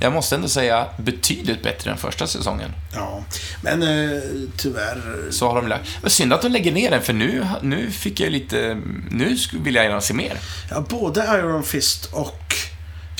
[0.00, 2.70] Jag måste ändå säga betydligt bättre än första säsongen.
[2.94, 3.24] ja.
[3.62, 4.20] Men eh,
[4.56, 5.28] tyvärr.
[5.30, 5.88] Så har de lagt.
[6.02, 8.80] Men synd att de lägger ner den, för nu, nu fick jag lite...
[9.10, 10.38] Nu vill jag gärna se mer.
[10.70, 12.54] Ja, både Iron Fist och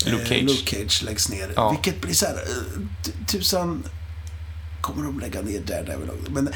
[0.05, 0.41] eh, Luke Cage.
[0.41, 1.51] Luke Cage läggs ner.
[1.55, 1.69] Ja.
[1.71, 2.33] Vilket blir så här...
[2.33, 2.81] eh,
[3.27, 3.83] Tusan...
[4.81, 6.09] Kommer de lägga ner Daredevil?
[6.29, 6.49] Men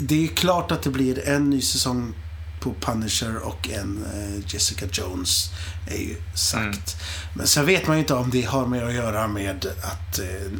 [0.00, 2.14] det är ju klart att det blir en ny säsong
[2.60, 5.50] på Punisher och en eh, Jessica Jones
[5.86, 6.64] är ju sagt.
[6.64, 6.78] Mm.
[7.34, 10.52] Men sen vet man ju inte om det har med att göra med att eh,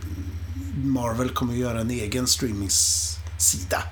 [0.85, 3.83] Marvel kommer att göra en egen streamingssida.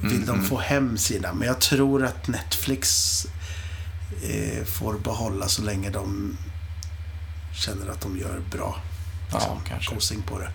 [0.00, 1.32] Vill de få hem sina.
[1.32, 3.26] Men jag tror att Netflix
[4.22, 6.36] eh, får behålla så länge de
[7.54, 8.76] känner att de gör bra
[9.32, 9.94] Ja, kanske.
[9.94, 10.50] kosing på det.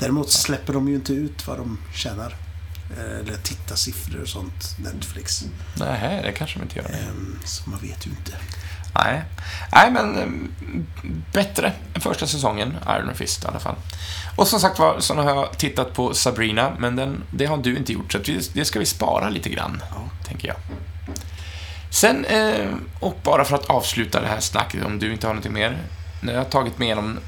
[0.00, 2.36] Däremot släpper de ju inte ut vad de tjänar.
[2.98, 5.44] Eh, Eller tittarsiffror och sånt, Netflix.
[5.74, 6.84] Nej, det kanske de inte gör.
[6.86, 8.32] Ehm, Så man vet ju inte.
[8.94, 9.22] Nej.
[9.72, 10.52] Nej, men mm,
[11.32, 13.74] bättre än första säsongen, Iron Fist i alla fall.
[14.36, 17.76] Och som sagt var, så har jag tittat på Sabrina, men den, det har du
[17.76, 18.18] inte gjort, så
[18.54, 19.96] det ska vi spara lite grann, Ja.
[20.26, 20.56] tänker jag.
[21.90, 22.68] Sen, eh,
[23.00, 25.78] och bara för att avsluta det här snacket, om du inte har någonting mer.
[26.22, 27.18] Har jag tagit mig igenom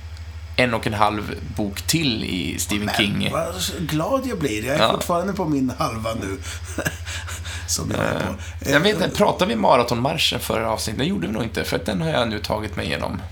[0.57, 3.19] en och en halv bok till i Stephen King.
[3.19, 3.55] Men vad
[3.89, 4.65] glad jag blir.
[4.65, 4.93] Jag är Ja.
[4.93, 6.39] fortfarande på min halva nu.
[7.67, 8.71] Som jag är på.
[8.71, 10.99] Jag vet inte, pratade vi maratonmarschen förra avsnittet?
[10.99, 13.23] Det gjorde vi nog inte, för att den har jag nu tagit mig igenom.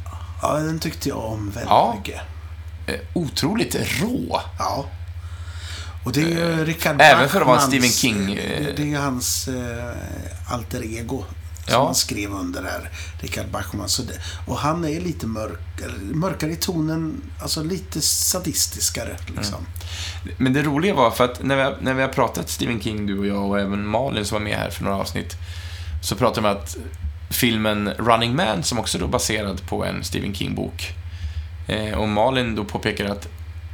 [0.43, 1.95] Ja, den tyckte jag om väldigt Ja.
[1.99, 2.21] mycket.
[2.87, 4.41] Eh, otroligt rå.
[4.59, 4.85] Ja.
[6.05, 8.75] Och det är ju Richard Eh, även för att vara en Bachmans- Stephen King, eh,
[8.77, 9.95] Det, är ju hans eh,
[10.55, 11.25] alter ego.
[11.67, 11.85] Som Ja.
[11.85, 12.91] han skrev under här.
[13.21, 13.89] Richard Bachman.
[13.89, 14.15] Så det,
[14.47, 15.59] och han är lite mörk,
[16.13, 17.23] mörkare i tonen.
[17.43, 19.67] Alltså lite sadistiskare liksom.
[20.39, 23.07] Men det roliga var för att när vi, har- när vi har pratat Stephen King,
[23.07, 25.37] du och jag och även Malin som var med här för några avsnitt,
[26.03, 26.77] så pratade vi om att
[27.31, 30.95] filmen Running Man, som också är baserad på en Stephen King-bok,
[31.69, 33.29] eh, och Malin då påpekar att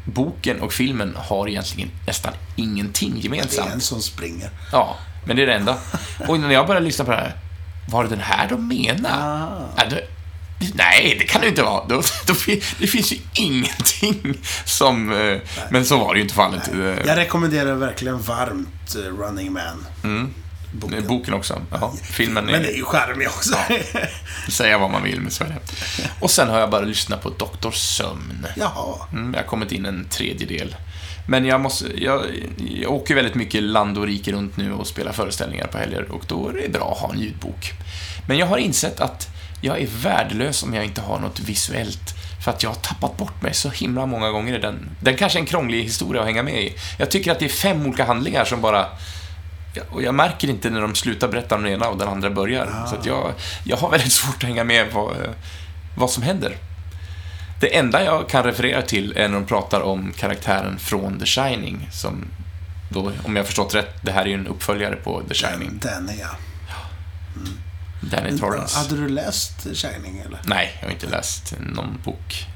[0.05, 3.73] boken och filmen har egentligen nästan ingenting Det är gemensamt.
[3.73, 4.51] en som springer.
[4.73, 5.77] Ja, men det är det enda.
[6.29, 7.37] Och när jag började lyssna på det här,
[7.91, 9.15] var det den här de menade?
[9.15, 9.69] Ah.
[9.77, 10.03] Ja, det,
[10.75, 11.85] nej, det kan det inte vara.
[11.89, 12.35] Då, då,
[12.79, 15.13] det finns ju ingenting som...
[15.13, 15.39] eh,
[15.71, 16.69] Men så var det ju inte fallet.
[16.69, 19.87] Eh, Jag rekommenderar verkligen varmt eh, Running Man.
[20.05, 20.35] Mm.
[20.73, 21.07] Boken.
[21.07, 21.63] Boken också.
[21.71, 22.77] Ja, filmen Men det är är...
[22.77, 23.55] ju charmig också.
[24.51, 25.57] Säga vad man vill med Sverige.
[26.21, 27.71] Och sen har jag bara lyssnat på Dr.
[27.71, 28.47] Sömn.
[28.57, 28.95] Jaha.
[29.13, 30.77] Mm, jag har kommit in en tredjedel.
[31.31, 32.05] Men jag måste...
[32.05, 32.25] Jag,
[32.83, 36.25] jag åker väldigt mycket land och rike runt nu och spelar föreställningar på helger och
[36.27, 37.73] då är det bra att ha en ljudbok.
[38.29, 39.29] Men jag har insett att
[39.61, 42.15] jag är värdelös om jag inte har något visuellt.
[42.45, 44.91] För att jag har tappat bort mig så himla många gånger i den.
[45.01, 46.75] Den kanske är en krånglig historia att hänga med i.
[46.99, 48.87] Jag tycker att det är fem olika handlingar som bara...
[49.91, 52.87] Och jag märker inte när de slutar berätta om den ena och den andra börjar.
[52.91, 53.33] Så att jag,
[53.65, 55.17] jag har väldigt svårt att hänga med vad,
[55.97, 56.57] vad som händer.
[57.61, 61.89] Det enda jag kan referera till är när de pratar om karaktären från The Shining,
[61.93, 62.25] som
[62.91, 65.79] då, om jag har förstått rätt, det här är ju en uppföljare på The Shining.
[65.83, 66.31] Den är jag.
[68.01, 68.79] Danny Torrance.
[68.79, 70.41] Hade du läst Shining eller?
[70.45, 72.47] Nej, jag har inte läst någon bok.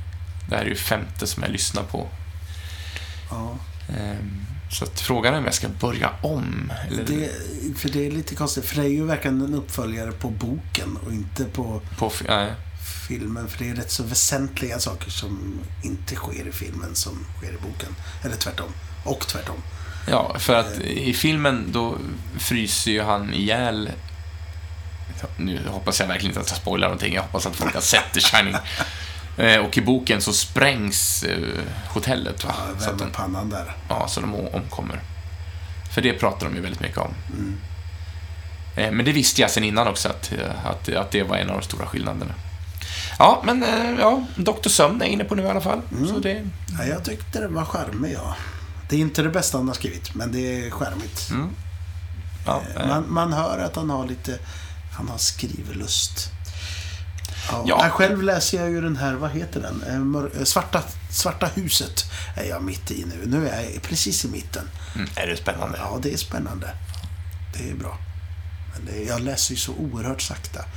[0.49, 2.09] Det här är ju femte som jag lyssnar på.
[3.31, 3.57] Ja.
[3.99, 6.73] Ehm, Så att frågan är om jag ska börja om.
[6.89, 7.31] Eller Det,
[7.79, 11.13] för det är lite konstigt, för det är ju verkligen en uppföljare på boken och
[11.13, 12.13] inte på på...
[12.29, 12.53] Nej.
[13.09, 13.49] Filmen.
[13.49, 17.57] För det är rätt så väsentliga saker som inte sker i filmen som sker i
[17.63, 17.97] boken.
[18.25, 18.73] Eller tvärtom.
[19.05, 19.57] Och tvärtom.
[20.09, 21.97] Ja, för att i filmen då
[22.39, 23.91] fryser ju han ihjäl...
[25.37, 27.15] Nu hoppas jag verkligen inte att jag spoilar någonting.
[27.15, 28.55] Jag hoppas att folk har sett The Shining.
[29.37, 31.39] Eh, Och i boken så sprängs eh,
[31.89, 32.45] hotellet.
[32.45, 32.55] Va?
[32.59, 33.73] Ja, Så, att pannan där.
[33.89, 35.01] ja, så de omkommer.
[35.95, 37.15] För det pratar de ju väldigt mycket om.
[37.33, 37.59] Mm.
[38.77, 41.51] Eh, Men det visste jag sen innan också, att, eh, att, att det var en
[41.51, 42.35] av de stora skillnaderna.
[43.23, 44.69] Ja, men eh, ja, Dr.
[44.69, 45.81] Sömn är inne på nu i alla fall.
[45.93, 46.09] Mm.
[46.09, 46.45] Så det,
[46.79, 48.37] Ja, jag tyckte det var charmig, ja.
[48.89, 51.31] Det är inte det bästa han har skrivit, men det är charmigt.
[51.31, 51.51] mm.
[52.47, 54.39] ja, eh, Man, man hör att han har lite...
[54.93, 56.31] Han har skrivlust.
[57.51, 57.89] Ja, Ja.
[57.91, 59.83] Själv läser jag ju den här, vad heter den?
[59.83, 62.05] Eh, eh, Svarta, Svarta huset
[62.37, 63.39] är jag mitt i nu.
[63.39, 64.69] Nu är jag precis i mitten.
[64.95, 65.79] mm, är det spännande?
[65.79, 66.71] Ja, det är spännande.
[67.57, 67.99] Det är bra.
[68.81, 70.61] Det, jag läser ju så oerhört sakta.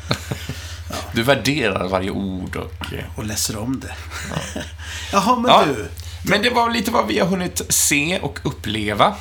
[1.13, 2.85] Du värderar varje ord och...
[3.15, 3.95] Och läser om det.
[5.11, 5.63] Jaha, men Ja.
[5.65, 5.87] du.
[6.29, 9.15] Men det var lite vad vi har hunnit se och uppleva.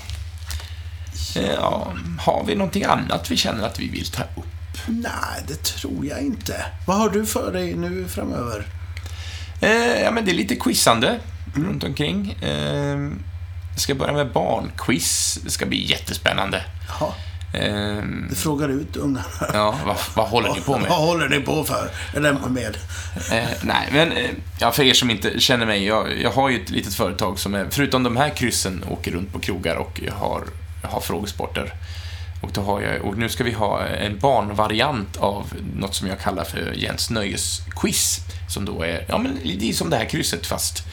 [1.36, 4.78] Eh, Ja, har vi någonting annat vi känner att vi vill ta upp?
[4.86, 6.64] Nej, det tror jag inte.
[6.86, 8.66] Vad har du för dig nu framöver?
[9.60, 11.18] Eh, ja, men det är lite quizande
[11.54, 12.32] runt omkring.
[12.42, 12.98] Eh,
[13.72, 15.38] jag ska börja med barnquiz.
[15.44, 16.64] Det ska bli jättespännande.
[17.00, 17.14] Ja,
[17.54, 19.24] Eh, du frågar ut ungarna.
[19.52, 20.88] ja, vad, vad håller ni på med?
[20.88, 21.90] Vad håller ni på för?
[22.14, 22.76] Eller med?
[23.32, 26.62] Eh, nej, men eh, ja, för er som inte känner mig, jag, jag har ju
[26.62, 30.14] ett litet företag som är, förutom de här kryssen, åker runt på krogar och jag
[30.14, 30.42] har,
[30.82, 31.74] jag har frågesporter.
[32.42, 36.20] Och, då har jag, och nu ska vi ha en barnvariant av något som jag
[36.20, 38.20] kallar för Jens Nöjesquiz.
[38.48, 40.86] Som då är, ja men det är som det här krysset fast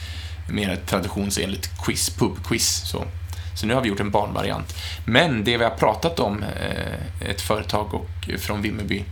[0.48, 2.82] mer ett traditionsenligt quiz, pubquiz.
[2.84, 3.04] Så.
[3.54, 4.74] Så nu har vi gjort en barnvariant.
[5.04, 9.04] Men det vi har pratat om, eh, ett företag och, från Vimmerby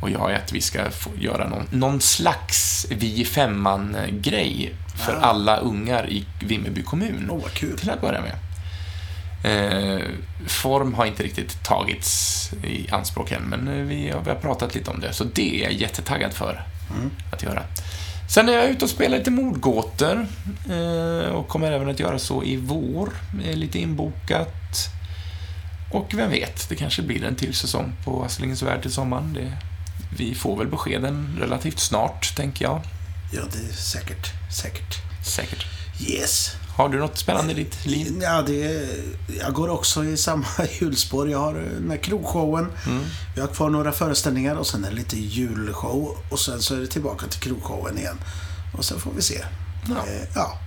[0.00, 0.78] och jag är att vi ska
[1.18, 4.74] göra någon, någon slags vi i femman-grej
[5.06, 5.20] för Ah.
[5.20, 7.26] alla ungar i Vimmerby kommun.
[7.42, 7.78] Vad kul.
[7.78, 8.32] Till att börja med.
[9.44, 10.00] Eh,
[10.46, 14.74] form har inte riktigt tagits i anspråk än, men eh, vi har, vi har pratat
[14.74, 17.10] lite om det, så det är jag jättetaggad för Mm.
[17.32, 17.62] att göra.
[18.28, 20.26] Sen är jag ute och spelar lite mordgåtor
[20.70, 23.12] eh, och kommer även att göra så i vår.
[23.44, 24.88] Eh, lite inbokat.
[25.92, 29.32] Och vem vet, det kanske blir en till säsong på Astlingens Värld till sommaren.
[29.32, 29.52] Det,
[30.18, 32.80] vi får väl beskeden relativt snart, tänker jag.
[33.32, 34.32] Ja, det är säkert.
[34.62, 34.94] Säkert.
[35.24, 35.66] Säkert.
[36.08, 36.56] Yes.
[36.76, 38.18] Har du något spännande i ditt liv?
[38.22, 38.88] Ja, det
[39.40, 40.46] jag går också i samma
[40.80, 41.30] hjulspår.
[41.30, 42.72] Jag har den här krogshowen.
[42.86, 43.04] Mm.
[43.34, 46.16] Vi har kvar några föreställningar och sen är det lite julshow.
[46.30, 48.18] Och sen så är det tillbaka till krogshowen igen.
[48.78, 49.44] Och sen får vi se.
[49.88, 49.96] Ja.
[49.96, 50.58] Eh, ja.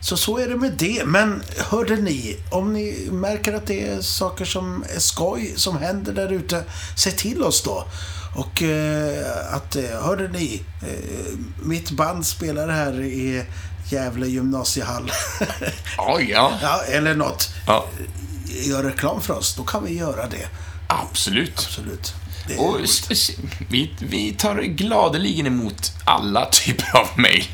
[0.00, 1.02] Så så är det med det.
[1.06, 6.12] Men hörde ni, om ni märker att det är saker som är skoj som händer
[6.12, 6.64] där ute,
[6.96, 7.86] säg till oss då.
[8.36, 13.44] Och eh, att, eh, hörde ni, eh, mitt band spelar här i
[13.94, 15.10] Gävle gymnasiehall.
[15.98, 16.52] Oj, ja.
[16.62, 17.50] ja, eller något.
[17.66, 17.86] ja.
[18.66, 20.48] Gör reklam för oss, då kan vi göra det.
[20.86, 21.52] Absolut.
[21.58, 22.14] Absolut.
[22.48, 22.80] Det Och
[23.68, 27.44] vi, vi tar gladeligen emot alla typer av mejl.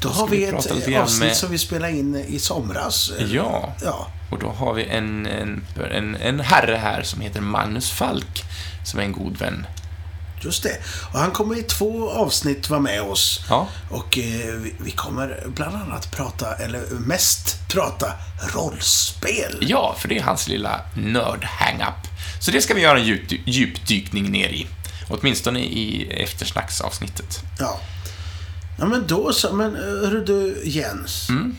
[0.00, 0.54] Då ska har vi vi ett
[1.00, 3.12] avsnitt med- som vi spelade in i somras.
[3.18, 4.06] Ja, Ja.
[4.30, 8.44] och då har vi en, en, en, en herre här som heter Magnus Falk,
[8.84, 9.66] som är en god vän.
[10.46, 10.76] Just det.
[11.12, 13.40] Och han kommer i två avsnitt vara med oss.
[13.48, 18.12] Ja, Och eh, vi, vi kommer bland annat prata, eller mest prata,
[18.54, 19.58] rollspel.
[19.60, 22.08] ja för det är hans lilla nörd-hang-up.
[22.40, 24.66] Så det ska vi göra en djup, djupdykning ner i.
[25.08, 27.40] Åtminstone i eftersnacksavsnittet.
[27.58, 27.80] Ja.
[28.78, 29.52] Ja, men då så.
[29.52, 31.28] Men eh, hörru du, Jens.
[31.28, 31.56] Mm.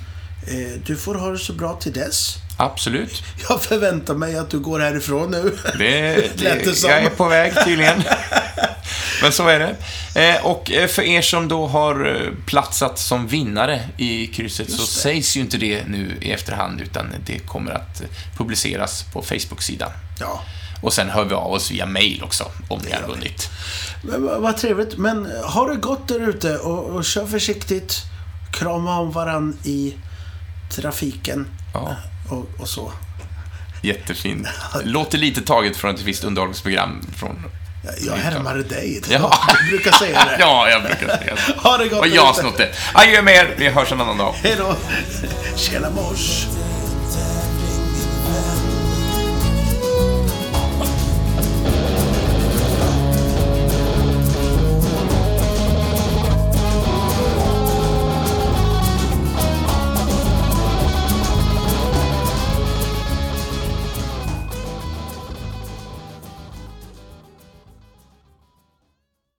[0.47, 2.35] Eh, du får ha det så bra till dess.
[2.57, 3.23] Absolut.
[3.49, 5.57] Jag förväntar mig att du går härifrån nu.
[5.77, 6.01] Det,
[6.37, 8.03] det det, jag är på väg tydligen.
[9.21, 9.75] Men så är det.
[10.21, 14.85] Eh, Och eh, för er som då har eh, platsat som vinnare i krysset så
[14.85, 18.01] sägs ju inte det nu i efterhand utan det kommer att
[18.37, 19.91] publiceras på Facebook-sidan.
[20.19, 20.41] Ja.
[20.81, 23.49] Och sen hör vi av oss via mail också om ni har vunnit.
[24.39, 24.97] Vad, trevligt.
[24.97, 27.97] Men ha det gott där ute och, och kör försiktigt.
[28.51, 29.93] Krama om varann i
[30.69, 31.95] trafiken Ja,
[32.29, 32.91] och, och så.
[33.81, 34.47] jättefint.
[34.83, 37.45] Låter lite taget från ett visst underhållningsprogram från...
[38.05, 39.01] Jag, härmar dig.
[39.09, 39.31] Ja.
[39.61, 40.35] Du brukar säga det.
[40.39, 41.53] Ja, jag brukar säga det.
[41.57, 42.69] Ha det gott Och jag har snott det.
[42.93, 44.33] Adjö med er, vi hörs en annan dag.
[44.43, 44.75] Hej då.
[45.55, 46.45] Tjena mors.